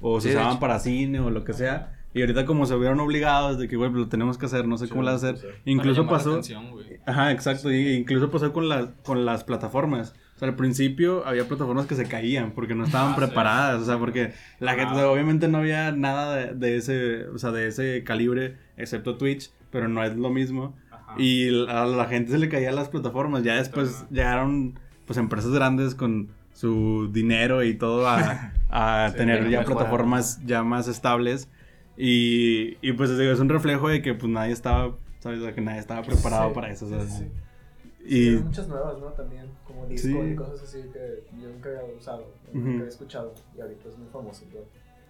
[0.07, 2.99] o se Sí, usaban para cine o lo que sea, y ahorita como se vieron
[2.99, 5.23] obligados de que, güey, pues lo tenemos que hacer, no sé Sí, cómo lo vas
[5.23, 5.33] a sí.
[5.35, 6.31] hacer, Para incluso Para llamar la pasó...
[6.31, 6.99] atención.
[7.07, 7.71] Ajá, exacto.
[7.73, 10.13] Y incluso pasó con, las con las plataformas.
[10.35, 13.21] O sea, al principio había plataformas que se caían porque no estaban Ah, sí.
[13.25, 13.81] preparadas.
[13.81, 14.75] O sea, porque la Ah.
[14.75, 18.57] gente, o sea, obviamente no había nada de, de ese, o sea, de ese calibre,
[18.77, 20.75] excepto Twitch, pero no es lo mismo.
[20.91, 21.15] Ajá.
[21.17, 23.43] Y a la gente se le caían las plataformas.
[23.43, 29.47] Ya después llegaron, pues, empresas grandes con su dinero y todo a, a Sí, tener
[29.49, 31.49] ya plataformas ya más estables.
[31.97, 35.41] Y, y pues digo, es un reflejo de que pues nadie estaba, ¿sabes?
[35.41, 36.85] De que nadie estaba preparado Sí, para eso.
[36.87, 37.27] o sí, sí.
[38.07, 39.07] Y hay muchas nuevas, ¿no?
[39.07, 40.29] También, como disco Sí.
[40.31, 43.33] y cosas así que yo nunca había usado, nunca había escuchado.
[43.57, 44.45] Y ahorita es muy famoso.
[44.53, 44.59] ¿no?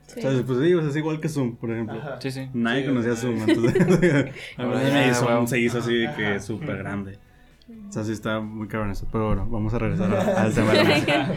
[0.07, 0.21] Sí.
[0.21, 0.41] ¿sabes?
[0.45, 1.97] Pues sí, o sea, es igual que Zoom, por ejemplo.
[1.99, 2.21] Ajá.
[2.21, 2.49] Sí, sí.
[2.53, 3.73] Nadie Sí, conocía Zoom, entonces
[4.57, 7.17] ya, ya Zoom se hizo así de que súper grande.
[7.89, 9.07] O sea, sí está muy cabrón eso.
[9.11, 11.27] Pero bueno, vamos a regresar a- al tema de la música.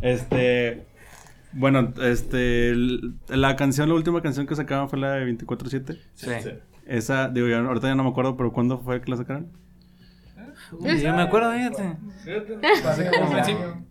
[0.00, 0.86] Este.
[1.52, 2.72] Bueno, este.
[3.28, 5.98] La canción, la última canción que sacaban fue la de 24-7.
[6.14, 6.30] Sí.
[6.42, 6.50] Sí.
[6.86, 9.48] Esa, digo, ya, ahorita ya no me acuerdo, pero ¿cuándo fue que la sacaron?
[10.72, 11.96] Uy, yo me acuerdo, fíjate.
[12.86, 13.36] Hace como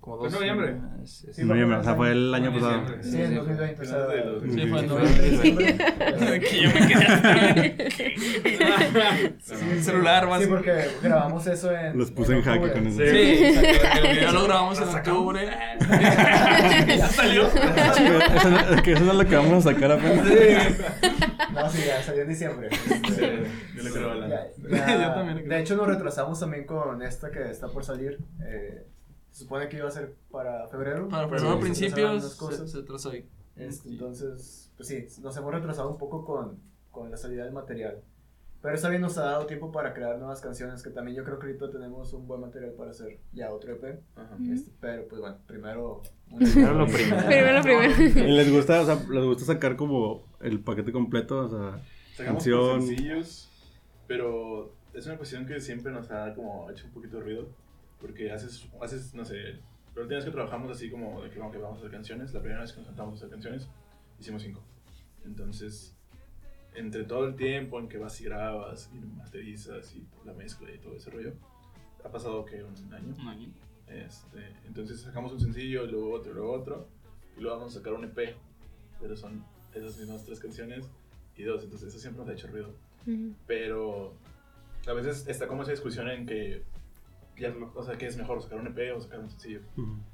[0.04, 0.76] Como Fue noviembre.
[1.06, 2.84] Sí, Sí, En noviembre, o sea, fue el año pasado.
[3.02, 3.82] Sí, en 2020.
[3.82, 5.26] o sea, Finales de los- Sí, fue en noviembre.
[5.26, 5.78] en diciembre.
[6.42, 7.88] Que yo me quedé.
[9.72, 10.42] El celular, más.
[10.42, 11.98] Sí, porque grabamos eso en.
[11.98, 12.74] Los puse en jaque octubre.
[12.74, 12.98] con eso.
[12.98, 13.06] Sí.
[14.04, 15.50] El video lo grabamos en octubre.
[16.98, 17.48] ya salió.
[17.48, 20.26] eso, eso no es lo que vamos a sacar apenas.
[21.54, 22.70] No, sí, ya salió en diciembre.
[22.72, 23.22] Sí,
[23.78, 24.28] Yo le creo a la.
[25.48, 28.18] De hecho, nos retrasamos también con esta que está por salir.
[28.46, 28.86] eh,
[29.34, 31.10] se supone que iba a ser para febrero.
[31.10, 32.72] Para febrero principios se, cosas.
[32.72, 33.28] se atrasó ahí.
[33.56, 36.60] Este, entonces, pues sí, nos hemos retrasado un poco con,
[36.92, 38.02] con la salida del material.
[38.62, 41.38] Pero esta vez nos ha dado tiempo para crear nuevas canciones, que también yo creo
[41.40, 44.00] que ahorita tenemos un buen material para hacer ya otro EP.
[44.16, 44.38] Ajá.
[44.54, 46.02] Este, pero pues bueno, primero...
[46.38, 47.26] Primero lo primero.
[47.26, 47.94] Primero, primero.
[48.28, 51.40] ¿Y les gusta, o sea, les gusta sacar como el paquete completo?
[51.40, 51.84] O sea,
[52.16, 52.82] Sacamos Canción.
[52.84, 53.50] sencillos,
[54.08, 57.48] pero es una cuestión que siempre nos ha como hecho un poquito de ruido,
[58.04, 59.60] porque haces, haces no sé,
[59.96, 62.42] última vez que trabajamos así como de que vamos, que vamos a hacer canciones, la
[62.42, 63.70] primera vez que nos sentamos a hacer canciones,
[64.20, 64.62] hicimos cinco.
[65.24, 65.96] Entonces,
[66.76, 70.80] entre todo el tiempo en que vas y grabas y masterizas y la mezcla y
[70.80, 71.32] todo ese rollo,
[72.04, 73.16] ha pasado que un año.
[73.18, 73.48] Un año.
[73.88, 76.90] Este, entonces sacamos un sencillo, luego otro, luego otro,
[77.38, 78.36] y luego vamos a sacar un EP,
[79.00, 80.90] pero son esas mismas tres canciones
[81.38, 82.76] y dos, entonces eso siempre nos ha hecho ruido.
[83.08, 83.34] Ujú.
[83.48, 84.14] Pero
[84.88, 86.64] a veces está como esa discusión en que,
[87.38, 88.42] ya es mejor- o sea, ¿qué es mejor?
[88.42, 89.60] ¿Sacar un EP o sacar un sencillo?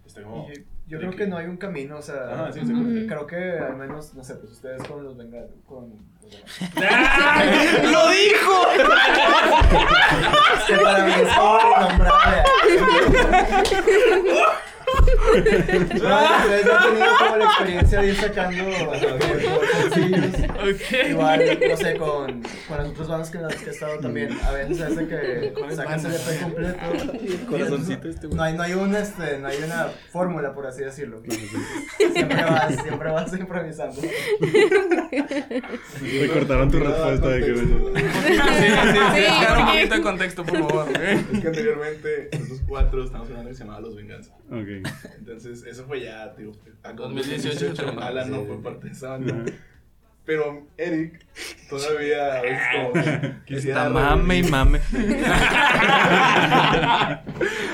[0.06, 0.48] Está como...
[0.88, 2.74] Yo creo que no hay un camino, o sea, sí, sí,
[3.08, 5.92] creo que al menos, no sé, pues ustedes con los vengan, con...
[7.92, 8.68] ¡Lo dijo!
[10.58, 12.44] Es que para mí es como innombrable.
[14.90, 18.64] No, ustedes ya han tenido como la experiencia de ir sacando
[20.00, 21.10] sencillos.
[21.10, 24.38] Igual, no sé, con, con las otras bandas que las que he estado también.
[24.44, 27.48] A veces hace que sacas el EP completo.
[27.50, 28.38] Corazoncito este, güey.
[28.38, 31.22] No hay, no hay un, este, no hay una fórmula, por así decirlo.
[32.14, 34.02] Siempre vas, siempre vas improvisando.
[36.02, 37.56] Me cortaron tu respuesta de que...
[37.56, 39.00] Sí, sí, sí.
[39.16, 40.88] Sí, Dar un poquito de contexto, por favor.
[41.02, 44.36] Es que anteriormente, nosotros cuatro estábamos en una que se llamaba Los Venganza.
[44.52, 44.68] Ok.
[45.18, 48.02] Entonces, eso fue ya, digo, a 2018 terminó.
[48.02, 49.46] Alan no fue parte de esa banda.
[50.30, 51.26] Pero Eric
[51.72, 54.80] todavía a veces como que quisiera Está mame y mame.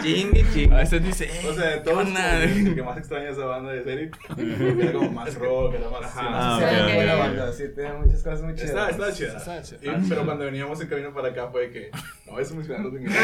[0.01, 0.73] chingue, chingue.
[0.73, 2.39] A veces dice, O sea, todos onda?
[2.39, 4.15] que el que más extraña esa banda es Eric.
[4.37, 6.09] Era como más rock, era más.
[6.15, 8.69] Ah, más- Sí, ok, es ok, buena banda, sí, tiene muchas cosas muy chidas.
[8.69, 9.37] Está, está chida.
[9.37, 9.79] Está chida.
[9.97, 11.91] Y- pero cuando veníamos en camino para acá fue que,
[12.25, 13.19] no, eso me los Venganza.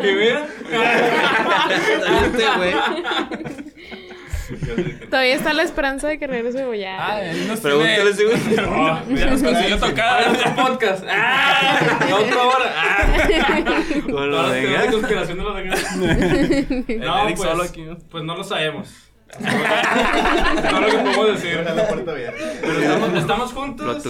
[0.00, 0.46] ¿Qué mira?
[2.58, 2.74] Güey.
[5.10, 6.96] Todavía está la esperanza de que regrese o ya.
[6.98, 8.24] Ah, él nos Pregúntale si.
[8.66, 11.04] Oh, ya nos consiguió tocar en otro podcast.
[11.08, 12.06] ¡Ah!
[12.08, 12.74] La otra hora.
[12.76, 13.74] ¡Ah!
[14.10, 17.98] Con lo de de conspiración de los No, Eric pues, solo aquí, ¿no?
[18.10, 18.88] pues no lo sabemos.
[20.70, 21.64] Todo lo que podemos decir.
[21.64, 21.88] La.
[22.60, 24.04] Pero estamos, estamos juntos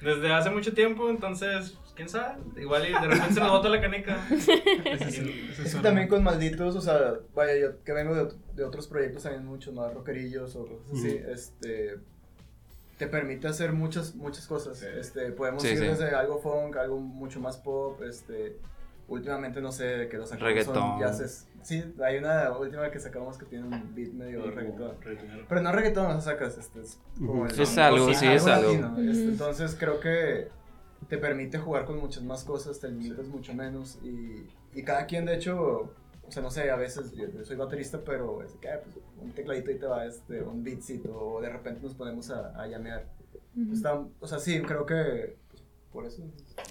[0.00, 2.36] desde hace mucho tiempo, entonces, quién sabe.
[2.60, 4.16] Igual y de repente se nos bota la canica.
[4.30, 9.22] Es que también con malditos, o sea, vaya, yo que vengo de, de otros proyectos
[9.24, 11.96] también muchos más rockerillos o cosas así, este,
[12.98, 14.78] te permite hacer muchas, muchas cosas.
[14.78, 14.86] Sí.
[14.98, 15.84] Este, podemos Sí, ir sí.
[15.86, 18.56] desde algo funk, algo mucho más pop, este,
[19.08, 20.98] últimamente no sé, de que los sacamos Reggaetón.
[21.00, 21.46] jazzes.
[21.62, 25.00] Sí, hay una última que sacamos que tiene un beat medio Como reggaetón.
[25.02, 25.46] reggaetonero.
[25.48, 28.70] Pero no reggaetón, lo sacas, este, es como el- Es algo, sí, es algo.
[28.72, 30.48] latino, este, entonces creo que
[31.08, 34.46] te permite jugar con muchas más cosas, te limitas mucho menos y,
[34.78, 35.94] y cada quien de hecho,
[36.26, 38.96] o sea, no sé, a veces yo, yo soy baterista, pero es que, ah, pues,
[39.20, 42.66] un tecladito y te va este, un beatcito o de repente nos ponemos a, a
[42.66, 43.06] llamear.
[43.72, 46.22] Está- o sea, sí, creo que pues, por eso.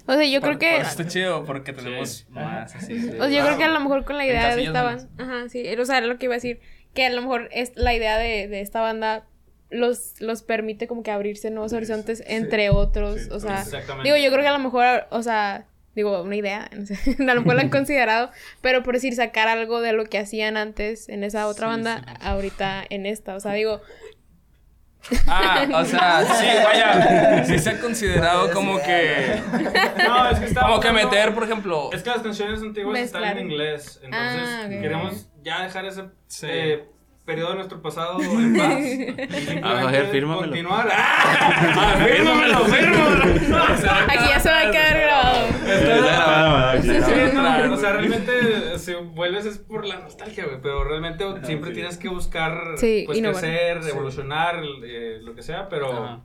[0.06, 0.70] O sea, yo creo que.
[0.72, 2.94] Por eso está chido, porque tenemos más así.
[2.98, 5.08] de- O sea, yo creo que a lo mejor con la idea de esta banda.
[5.18, 5.64] Ajá, sí.
[5.80, 6.60] O sea, era lo que iba a decir.
[6.94, 9.26] Que a lo mejor es la idea de, de esta banda
[9.70, 12.24] los, los permite como que abrirse nuevos horizontes sí.
[12.28, 13.22] entre otros.
[13.22, 13.64] Sí, o sea,
[14.04, 17.34] digo, yo creo que a lo mejor, o sea, digo, una idea, no sé, a
[17.34, 21.08] lo mejor la han considerado, pero por decir, sacar algo de lo que hacían antes
[21.08, 22.12] en esa otra Sí, banda, sí.
[22.20, 23.34] ahorita en esta.
[23.34, 23.80] O sea, digo,
[25.28, 27.44] Ah, o sea, sí, vaya.
[27.44, 29.40] Sí se ha considerado como que.
[30.04, 31.90] No, es que está Como que meter, por ejemplo.
[31.92, 34.00] Es que las canciones antiguas están en inglés.
[34.02, 36.46] Entonces, Ah, queremos ya dejar ese Sí.
[36.50, 36.84] eh,
[37.26, 39.62] periodo de nuestro pasado en paz.
[39.64, 40.42] A ver, fírmamelo.
[40.46, 40.88] Continuar.
[40.90, 41.96] ¡Ah!
[42.06, 43.56] ¡Fírmamelo, fírmamelo!
[44.08, 45.46] aquí ya se va a quedar grabado.
[46.86, 51.74] Está o sea, realmente si vuelves es por la nostalgia, güey, pero realmente siempre sí.
[51.74, 56.20] tienes que buscar Sí, pues crecer, evolucionar, eh, lo que sea, pero Ajá.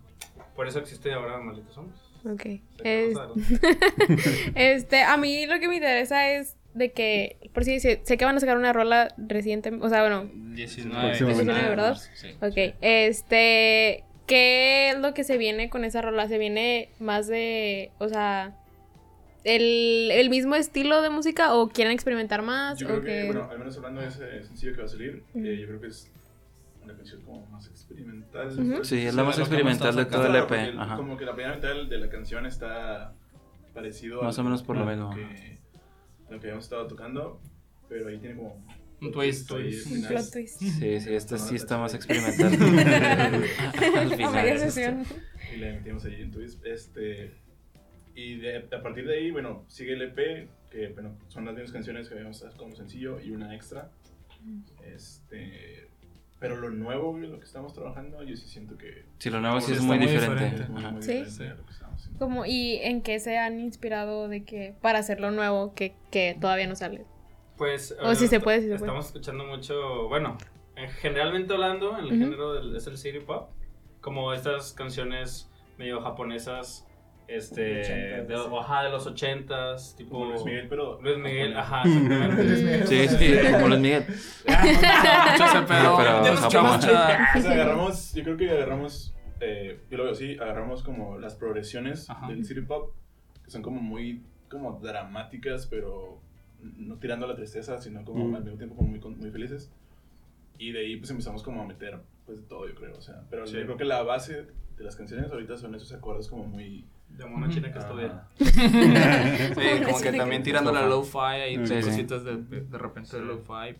[0.55, 1.99] por eso existe ahora Malditos Hombres.
[2.25, 2.45] Ok.
[2.83, 3.17] Es-
[4.55, 8.25] Este, a mí lo que me interesa es de que, por si sé, sé que
[8.25, 11.07] van a sacar una rola reciente, o sea, bueno, 19.
[11.07, 11.43] Próximamente.
[11.43, 11.97] 19, ¿verdad?
[12.13, 12.29] Sí.
[12.41, 16.27] ok, este, ¿qué es lo que se viene con esa rola?
[16.27, 18.55] ¿Se viene más de, o sea,
[19.43, 22.79] el, el mismo estilo de música o quieren experimentar más?
[22.79, 25.23] Yo o creo que, bueno, al menos hablando de ese sencillo que va a salir,
[25.35, 26.11] eh, yo creo que es
[26.83, 28.51] una canción como más experimental.
[28.51, 30.75] Sí, es Sí, la más experimental de todo el EP.
[30.95, 33.13] Como que la primera mitad de la canción está
[33.73, 35.60] parecido Más a o menos por lo que,
[36.31, 37.39] lo que habíamos estado tocando,
[37.89, 38.65] pero ahí tiene como
[39.01, 39.49] Un twist.
[39.51, 40.59] Un plot twist.
[40.59, 42.53] Sí, sí, esta sí está más experimental.
[42.53, 45.03] Al final.
[45.53, 46.65] Y le metimos ahí en twist.
[46.65, 47.33] Este,
[48.15, 51.71] y de- a partir de ahí, bueno, sigue el EP, que bueno, son las mismas
[51.71, 53.89] canciones que habíamos dado como sencillo y una extra.
[54.85, 55.87] Este,
[56.39, 59.73] pero lo nuevo, lo que estamos trabajando, yo sí siento que Sí, lo nuevo sí
[59.73, 60.43] es muy diferente.
[60.43, 60.63] diferente.
[60.63, 60.91] es muy, Ajá.
[60.91, 61.13] muy Sí.
[61.23, 61.63] diferente
[62.09, 62.17] lo.
[62.19, 66.67] Como, ¿y en qué se han inspirado de que, para hacerlo nuevo, que, que todavía
[66.67, 67.05] no sale?
[67.57, 67.95] Pues.
[68.01, 68.83] O si se puede, si se puede.
[68.85, 70.07] Estamos escuchando mucho.
[70.09, 70.37] Bueno,
[70.75, 72.15] en- generalmente hablando, en el Ujú.
[72.23, 73.49] género del, es el city pop.
[74.01, 76.87] Como estas canciones medio japonesas.
[77.27, 77.81] Este.
[77.81, 78.49] Ochentas, De, sí.
[78.59, 79.95] ajá, de los ochentas.
[79.95, 80.11] Tipo.
[80.11, 80.99] Como Luis Miguel, pero.
[81.01, 82.43] Luis Miguel, ajá, Luis exactamente.
[82.63, 82.87] Miguel.
[82.87, 84.05] Sí, sí, como Luis Miguel.
[84.07, 85.97] Mucho ese pedo.
[85.97, 86.35] Pero
[87.41, 92.09] sea, agarramos, yo creo que agarramos, eh, yo lo veo así, agarramos como las progresiones
[92.09, 92.27] Ajá.
[92.27, 92.91] del city pop,
[93.43, 96.19] que son como muy, como dramáticas, pero
[96.61, 98.35] no tirando a la tristeza, sino como Ujú.
[98.37, 99.71] al mismo tiempo como muy, muy felices.
[100.57, 103.45] Y de ahí pues empezamos como a meter pues todo, yo creo, o sea, pero
[103.47, 103.55] Sí.
[103.57, 104.45] yo creo que la base
[104.77, 106.85] de las canciones ahorita son esos acordes como muy...
[107.09, 108.05] De mona china que estudia.
[108.05, 108.29] Ajá.
[108.39, 113.25] Sí, como que también tirando la lo-fi ahí, Sí, cositas de, de, de repente de
[113.25, 113.75] lo-fi.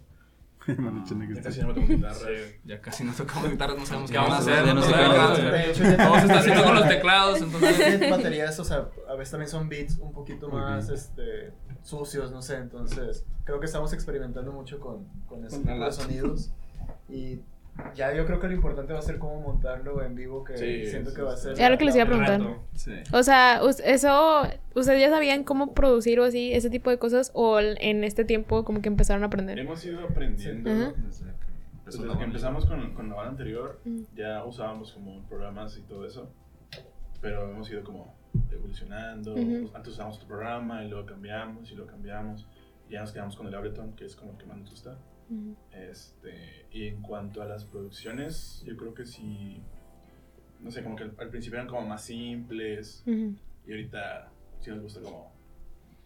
[0.66, 2.14] Que está- casi no guitarra.
[2.16, 2.60] Sí.
[2.66, 4.66] Ya casi no tocamos guitarras, no sabemos qué vamos a hacer.
[4.66, 5.98] ya no sé qué vamos a hacer.
[5.98, 8.10] Todo se está haciendo con los teclados, entonces...
[8.12, 12.58] Baterías, o sea, a veces también son beats un poquito más este, sucios, no sé.
[12.58, 16.52] Entonces, creo que estamos experimentando mucho con, con ese tipo de sonidos.
[17.10, 17.40] Y
[17.96, 20.86] ya yo creo que lo importante va a ser cómo montarlo en vivo, que Sí,
[20.86, 21.44] siento sí, que va a sí.
[21.44, 21.60] ser.
[21.60, 22.42] Era lo que les iba a preguntar.
[22.74, 22.94] Sí.
[23.14, 24.44] O sea, eso,
[24.76, 27.32] ¿ustedes ya sabían cómo producir o así, ese tipo de cosas?
[27.34, 29.58] ¿O en este tiempo como que empezaron a aprender?
[29.60, 30.94] Hemos ido aprendiendo Ajá.
[31.06, 31.26] desde
[31.84, 34.02] pues, desde que empezamos con, con la banda anterior, Mm.
[34.16, 36.32] ya usábamos como programas y todo eso,
[37.22, 38.16] pero hemos ido como
[38.52, 39.36] evolucionando.
[39.74, 42.48] Antes usábamos otro programa y luego cambiamos y lo cambiamos.
[42.88, 44.98] Y ya nos quedamos con el Ableton, que es como el que más nos gusta.
[45.72, 49.62] Este, y en cuanto a las producciones, yo creo que sí,
[50.60, 53.04] no sé, como que al, al principio eran como más simples
[53.66, 55.32] y ahorita sí nos gusta como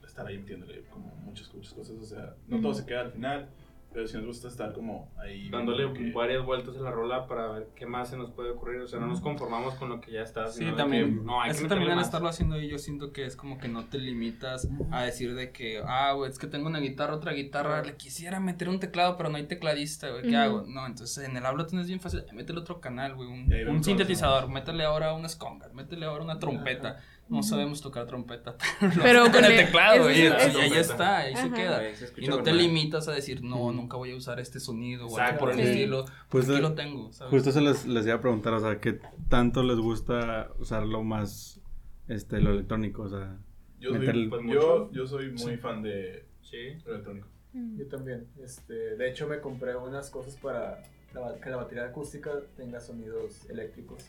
[0.06, 3.50] estar ahí metiéndole como muchas, muchas cosas, o sea, no todo se queda al final,
[3.96, 5.50] pero sí nos gusta estar como ahí.
[5.50, 8.82] Dándole que- varias vueltas a la rola para ver qué más se nos puede ocurrir.
[8.82, 10.48] O sea, no nos conformamos con lo que ya está.
[10.48, 11.20] Sí, también.
[11.20, 13.38] que, no, hay es que que también al estarlo haciendo ahí, yo siento que es
[13.38, 16.80] como que no te limitas a decir de que, ah, güey, es que tengo una
[16.80, 20.66] guitarra, otra guitarra, le quisiera meter un teclado, pero no hay tecladista, güey, ¿qué hago?
[20.68, 24.50] No, entonces en el Ableton es bien fácil, métele otro canal, güey, un, Y sintetizador,
[24.50, 27.00] métele ahora unas congas, métele ahora una trompeta.
[27.28, 28.56] No sabemos tocar trompeta,
[29.02, 31.82] pero, lo con el teclado, y ahí está, ahí se queda.
[31.96, 35.18] Se Y no te limitas a decir, no, nunca voy a usar este sonido o
[35.18, 35.62] algo por el Sí.
[35.64, 36.06] estilo.
[36.30, 37.32] Pues, aquí lo tengo, ¿sabes?
[37.32, 41.60] Justo eso les, les iba a preguntar, o sea, ¿qué tanto les gusta usarlo más,
[42.08, 43.02] este, lo electrónico?
[43.04, 43.38] O sea,
[43.80, 44.92] Yo soy, pues, yo, mucho.
[44.92, 45.58] yo soy muy Sí.
[45.58, 46.58] fan de Sí.
[46.86, 47.28] electrónico.
[47.54, 48.28] Yo también.
[48.44, 50.84] Este, de hecho, me compré unas cosas para
[51.16, 54.06] la que la batería acústica tenga sonidos eléctricos.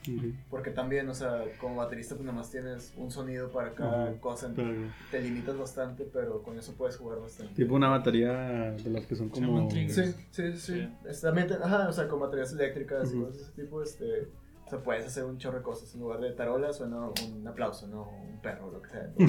[0.51, 4.53] Porque también, o sea, como baterista, pues nada más tienes un sonido para cada cosa.
[4.55, 4.73] pero-
[5.11, 7.55] Te limitas bastante, pero con eso puedes jugar bastante.
[7.55, 8.33] tipo una batería
[8.73, 9.71] de las que son como...
[9.71, 10.53] Sí, sí, sí.
[10.53, 10.88] sí.
[11.11, 11.21] Sí.
[11.23, 14.29] También, te- ajá, o sea, con baterías eléctricas y cosas de ese tipo, este,
[14.66, 15.94] o sea, puedes hacer un chorro de cosas.
[15.94, 19.09] En lugar de tarola suena un aplauso, no un perro, lo que sea.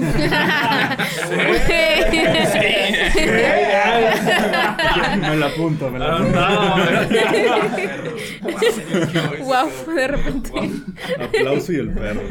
[5.30, 7.22] me la apunto, me la Ah, apunto.
[9.44, 10.52] wow, de repente.
[11.20, 12.22] Aplauso y el perro.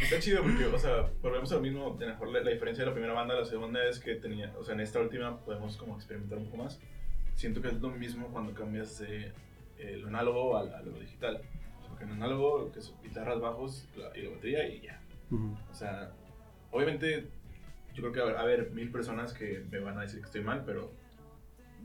[0.00, 1.96] Está chido porque, o sea, volvemos a lo mismo.
[2.00, 4.14] A lo mejor la, la diferencia de la primera banda a la segunda es que
[4.14, 6.78] tenía, o sea, en esta última podemos como experimentar un poco más.
[7.34, 9.32] Siento que es lo mismo cuando cambias de
[9.82, 11.40] eh, lo análogo a, a lo digital.
[11.88, 15.00] Porque en análogo, lo que son guitarras, bajos la- y la batería y ya.
[15.30, 16.12] Ujú, O sea,
[16.70, 17.28] obviamente,
[17.94, 20.42] yo creo que va a haber, mil personas que me van a decir que estoy
[20.42, 20.90] mal, pero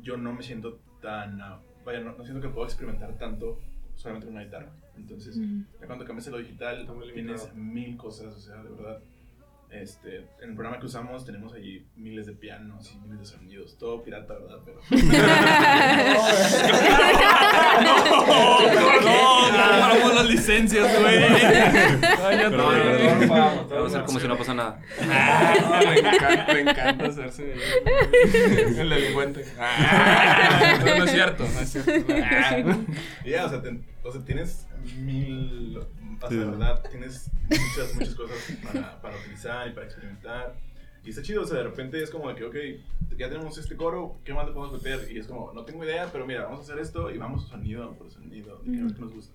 [0.01, 1.37] yo no me siento tan.
[1.85, 3.59] vaya, no, no siento que puedo experimentar tanto
[3.95, 4.71] solamente con una guitarra.
[4.95, 5.63] Entonces, Ujú.
[5.81, 8.99] ya cuando cambias a lo digital, tienes mil cosas, o sea, de verdad.
[9.69, 13.77] Este, en el programa que usamos tenemos allí miles de pianos y miles de sonidos,
[13.77, 14.59] todo pirata, ¿verdad?
[14.63, 14.79] Pero
[17.83, 21.25] No, pagamos las licencias, güey.
[21.99, 23.69] Pero, no, por favor.
[23.69, 24.79] Vamos a hacer como si no pasa nada.
[25.09, 27.53] Ah, me encanta, me encanta hacerse
[28.77, 29.45] el delincuente.
[29.59, 31.91] Ah, no, no es cierto, no es cierto.
[32.13, 32.77] Ah.
[33.25, 33.61] ya, o sea,
[34.25, 34.67] tienes
[34.99, 38.37] mil, o sea, verdad, tienes muchas, muchas cosas
[39.01, 40.66] para utilizar y para experimentar.
[41.07, 42.55] Y está chido, o sea, de repente es como de que, ok,
[43.17, 45.09] ya tenemos este coro, ¿qué más le podemos meter?
[45.09, 47.93] Y es como, no tengo idea, pero mira, vamos a hacer esto y vamos sonido
[47.93, 49.33] por sonido, de que a ver qué nos gusta.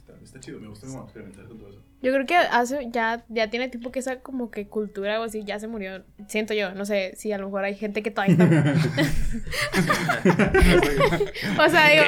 [0.00, 1.82] Está, está chido, me gusta como experimentar con todo eso.
[2.00, 5.44] Yo creo que hace ya, ya tiene tiempo que esa como que cultura o así
[5.44, 6.02] ya se murió.
[6.26, 8.46] Siento yo, no sé si a lo mejor hay gente que todavía está.
[11.62, 12.04] o sea, digo.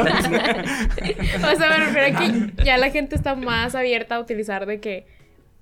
[1.52, 4.80] o sea, me refiero a que ya la gente está más abierta a utilizar de
[4.80, 5.04] que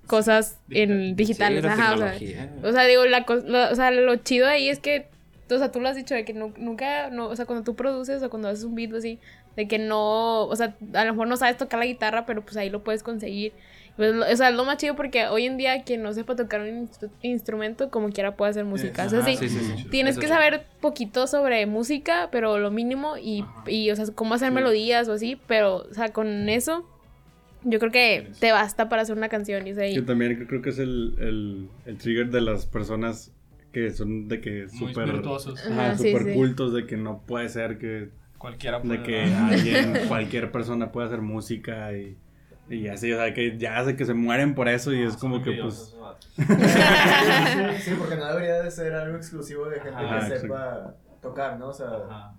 [0.07, 1.61] cosas en digitales.
[1.61, 2.17] Sí, la ajá, o sea,
[2.63, 5.07] o sea, digo, la, lo, o sea, lo chido ahí es que,
[5.49, 7.75] o sea, tú lo has dicho, de que nu- nunca, no, o sea, cuando tú
[7.75, 9.19] produces o cuando haces un beat o así,
[9.55, 12.55] de que no, o sea, a lo mejor no sabes tocar la guitarra, pero pues
[12.57, 13.53] ahí lo puedes conseguir.
[13.97, 16.61] Pues, o sea, es lo más chido porque hoy en día quien no sepa tocar
[16.61, 19.05] un instru- instrumento, como quiera puede hacer música.
[19.05, 19.89] O sea, Ajá, sí, sí, sí, sí.
[19.89, 24.51] tienes que saber poquito sobre música, pero lo mínimo y, y o sea, cómo hacer
[24.51, 26.87] melodías o así, pero, o sea, con eso...
[27.63, 30.45] Yo creo que te basta para hacer una canción y, o sea, y- Que también
[30.47, 33.31] creo que es el, el, el trigger de las personas
[33.71, 35.63] que son de que súper virtuosos.
[35.65, 36.33] ajá, Ajá, sí, súper sí.
[36.33, 39.03] cultos de que no puede ser que Cualquiera de puede.
[39.03, 42.17] que alguien cualquier persona puede hacer música y
[42.69, 45.41] Y así, o sea, que ya hace que se mueren por eso y es como
[45.43, 45.95] que pues...
[47.83, 51.69] Sí, porque no debería de ser algo exclusivo de gente Ajá, que sepa tocar, ¿no?
[51.69, 52.33] O sea, Ajá.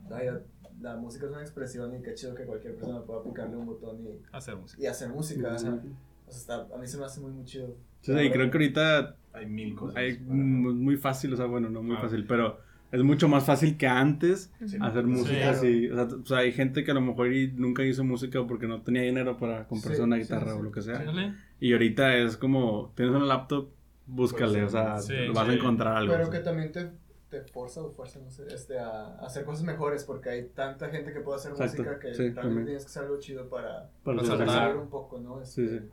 [0.83, 4.01] La música es una expresión y qué chido que cualquier persona pueda picarle un botón
[4.05, 4.83] y, Hacer música.
[4.83, 5.59] y hacer música.
[5.59, 5.67] Sí.
[5.69, 7.75] O sea, está, a mí se me hace muy, muy chido.
[8.01, 9.97] Sí, y creo que ahorita Hay mil cosas.
[9.97, 12.01] hay para- muy fácil, o sea, bueno, no muy Ah.
[12.03, 12.59] fácil, pero
[12.91, 15.57] es mucho más fácil que antes Sí, hacer sí, música claro.
[15.59, 15.89] así.
[15.89, 18.83] O sea, o sea, hay gente que a lo mejor nunca hizo música porque no
[18.83, 20.59] tenía dinero para comprarse Sí, una sí, guitarra sí.
[20.59, 21.35] o lo que sea.
[21.61, 23.69] Y ahorita es como, tienes un laptop,
[24.07, 25.59] búscale, o sea, Sí, vas a sí.
[25.59, 26.13] encontrar algo.
[26.13, 26.91] Pero o que también te,
[27.33, 30.91] te forza o fuerza, no sé, este, a, a hacer cosas mejores porque hay tanta
[30.91, 33.89] gente que puede hacer Exacto, música que sí, también, tienes que hacer algo chido para,
[34.05, 35.41] Para un poco, ¿no?
[35.41, 35.85] Este, Sí, sí.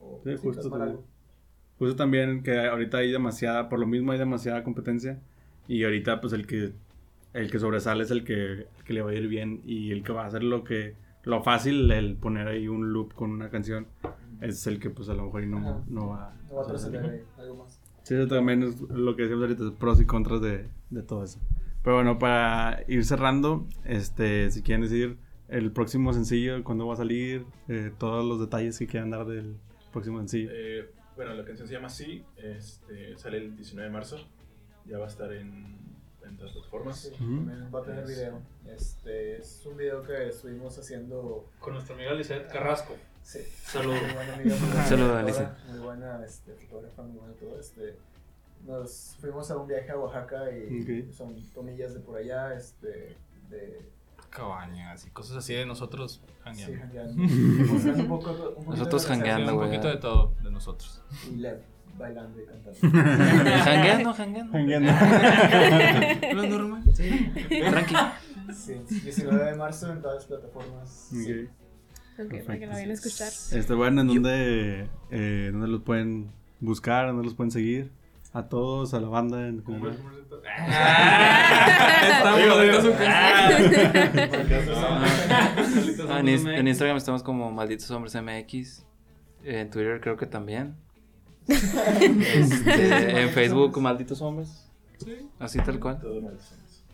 [0.00, 1.00] O Sí, justo también.
[1.78, 5.18] Justo también que ahorita hay demasiada, por lo mismo hay demasiada competencia
[5.66, 6.74] y ahorita pues el que
[7.32, 10.04] el que sobresale es el que, el que le va a ir bien y el
[10.04, 13.48] que va a hacer lo que lo fácil el poner ahí un loop con una
[13.48, 13.86] canción
[14.42, 17.64] es el que pues a lo mejor no, no va No va a trascender algo
[17.64, 17.80] más.
[18.02, 21.40] Sí, eso también es lo que decíamos ahorita, pros y contras de, de todo eso.
[21.82, 26.96] Pero bueno, para ir cerrando, este, si quieren decir el próximo sencillo, cuándo va a
[26.96, 29.56] salir, eh, todos los detalles que quieran dar del
[29.92, 30.50] próximo sencillo.
[30.52, 34.16] Eh, bueno, la canción se llama Sí, este, sale el 19 de marzo,
[34.86, 35.76] ya va a estar en,
[36.24, 37.00] en todas las plataformas.
[37.00, 37.36] Sí, Ujú.
[37.36, 38.38] también va a tener video.
[38.66, 41.48] Este, es un video que estuvimos haciendo.
[41.58, 42.94] Con nuestra amiga Lizeth Carrasco.
[43.22, 43.40] Sí.
[43.64, 44.00] Saludos.
[44.02, 44.56] Muy buena amiga,
[44.88, 45.42] Saludos.
[45.70, 47.58] Muy buena este, fotógrafa, muy buena todo.
[47.60, 47.96] Este,
[48.66, 51.12] nos fuimos a un viaje a Oaxaca y Ok.
[51.12, 53.16] son tomillas de por allá, este,
[53.50, 53.90] de
[54.30, 56.78] Cabañas y cosas así de nosotros sí, jangueando.
[56.80, 57.22] jangueando.
[57.72, 59.68] Mostrando un poco, un Nosotros jangueando, un güey.
[59.70, 61.02] poquito de todo de nosotros.
[61.30, 61.60] Y Lev
[61.98, 62.78] bailando y cantando.
[63.64, 64.92] Jangueando, jangueando.
[66.34, 66.82] Lo normal.
[66.94, 67.94] Tranqui.
[68.54, 71.08] Sí, 19 de marzo en todas las plataformas.
[71.10, 71.48] Sí.
[72.18, 72.24] Ok.
[72.24, 73.28] Ok, para que lo vayan a escuchar.
[73.28, 77.06] Este, bueno, ¿en dónde, eh, dónde los pueden buscar?
[77.08, 77.90] ¿Dónde los pueden seguir?
[78.34, 79.46] A todos, a la banda.
[79.46, 79.98] En general.
[82.02, 82.88] Estamos ahorita su
[86.18, 88.84] en, Ins- en Instagram estamos como Malditos Hombres MX.
[89.44, 90.76] En Twitter creo que también.
[91.48, 94.70] Este, en Facebook Malditos Hombres.
[95.38, 96.00] Así tal cual.
[96.00, 96.84] Todo mal, somos.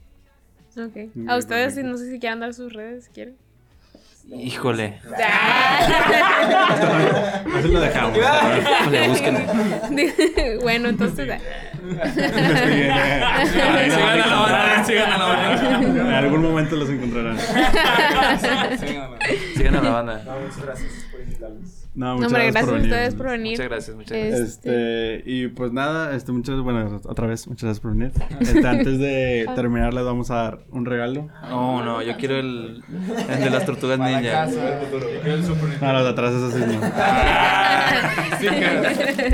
[0.90, 0.96] Ok.
[1.29, 3.37] A ustedes, no sé si quieran dar sus redes, si quieren.
[4.31, 5.01] Híjole.
[7.57, 8.19] Así lo dejamos.
[10.62, 11.31] Bueno, entonces.
[11.31, 11.41] ah,
[13.47, 15.91] Sigan a la banda, sigan a la banda.
[16.01, 17.38] En algún momento los encontrarán.
[19.57, 20.25] Sigan a la banda.
[20.43, 21.88] Muchas gracias por invitarnos.
[21.99, 22.93] No, No, muchas hombre, gracias gracias a por venir.
[22.93, 23.53] ustedes por venir.
[23.53, 24.41] Muchas gracias, muchas gracias.
[24.41, 28.13] Este, Este, y pues nada, este, muchas, bueno, otra vez, muchas gracias por venir.
[28.41, 31.29] Este, antes de terminar, les vamos a dar un regalo.
[31.43, 32.85] No, no, yo quiero el,
[33.29, 34.47] el de las tortugas ninja.
[34.47, 36.81] No, los de atrás, esos sí no.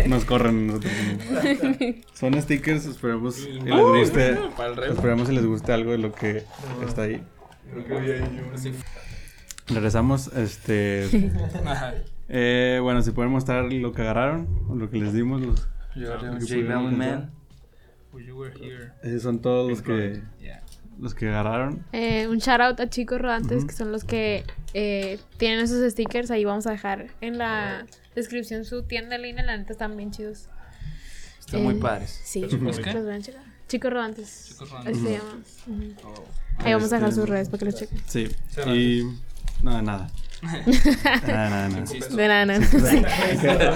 [0.09, 0.93] Nos corren nosotros.
[1.03, 1.79] no.
[2.15, 4.39] Son stickers, esperemos y les guste.
[4.89, 6.45] Esperemos si les guste algo de lo que
[6.87, 7.23] está ahí.
[9.69, 11.09] Regresamos, este...
[12.29, 15.69] eh, bueno, si pueden mostrar lo que agarraron, o lo que les dimos, los.
[16.93, 17.31] Man.
[19.03, 20.63] Esos son todos los que, Yeah.
[21.01, 21.85] los que agarraron.
[21.93, 23.67] eh, un shout out a chicos rodantes Ujú.
[23.67, 26.31] que son los que eh, tienen esos stickers.
[26.31, 29.45] Ahí vamos a dejar en la descripción su tienda en línea.
[29.45, 30.49] La neta están bien chidos.
[31.41, 32.21] Están muy Eh, padres.
[32.25, 32.93] Sí, ¿Chicos qué?
[32.93, 33.43] los van a checar.
[33.69, 34.47] Chicos rodantes.
[34.51, 35.03] Chicos Así rodantes.
[35.03, 35.39] se llama.
[35.67, 36.23] Ujú.
[36.59, 37.99] Ahí vamos a dejar Este, sus redes para que los chequen.
[38.07, 38.29] Sí,
[38.67, 39.03] y...
[39.63, 40.09] No, nada.
[40.45, 41.79] Nada, nada, nada.
[41.81, 42.17] Insisto.
[42.17, 42.65] De nada, nada.
[42.65, 43.03] Sí, Sí.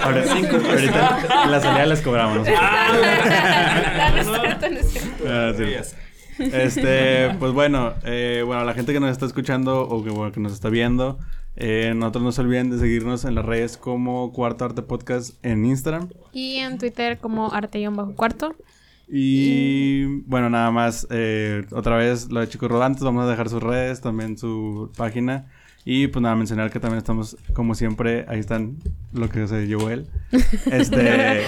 [0.03, 0.33] Ahorita,
[0.69, 2.47] ahorita en la salida les cobramos.
[5.27, 5.63] Ah, sí.
[6.39, 10.39] Este, pues bueno, eh, bueno, la gente que nos está escuchando o que, bueno, que
[10.39, 11.19] nos está viendo,
[11.57, 15.65] eh, nosotros no se olviden de seguirnos en las redes como Cuarto Arte Podcast en
[15.65, 16.09] Instagram.
[16.31, 18.55] Y en Twitter como arte-cuarto.
[19.11, 23.61] Y bueno, nada más, eh, otra vez lo de Chicos Rodantes, vamos a dejar sus
[23.61, 25.47] redes, también su página.
[25.85, 28.77] Y pues nada, mencionar que también estamos, como siempre, ahí están
[29.13, 30.07] lo que se llevó él.
[30.71, 31.43] Este,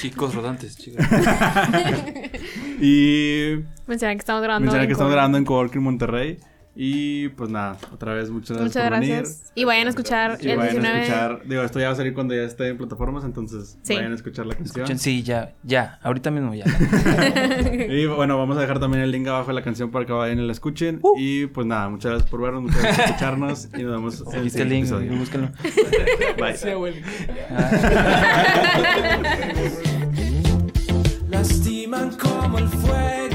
[0.00, 1.04] Chicos rodantes, chicos.
[2.80, 4.64] y Mencionar que estamos grabando.
[4.64, 6.38] mencionar en que estamos grabando en Coworking Monterrey.
[6.74, 9.52] Y pues nada, otra vez muchas gracias Muchas por gracias.
[9.54, 10.38] Y vayan a escuchar.
[10.40, 10.98] Y el vayan 19.
[10.98, 13.94] a escuchar, digo, esto ya va a salir cuando ya esté en plataformas, entonces Sí.
[13.94, 14.78] vayan a escuchar la canción.
[14.84, 16.64] Escuchen, sí, ya, ya, ahorita mismo ya.
[17.90, 20.38] Y bueno, vamos a dejar también el link abajo de la canción para que vayan
[20.38, 20.98] y la escuchen.
[21.02, 21.12] Uh.
[21.18, 24.34] Y pues nada, muchas gracias por vernos, muchas gracias por escucharnos y nos vemos en
[24.38, 24.84] el ¿Viste el siguiente link?
[24.86, 25.18] episodio.
[25.18, 25.50] Búscalo.
[26.38, 27.02] Bye.
[31.28, 33.31] Lastiman como el fuego.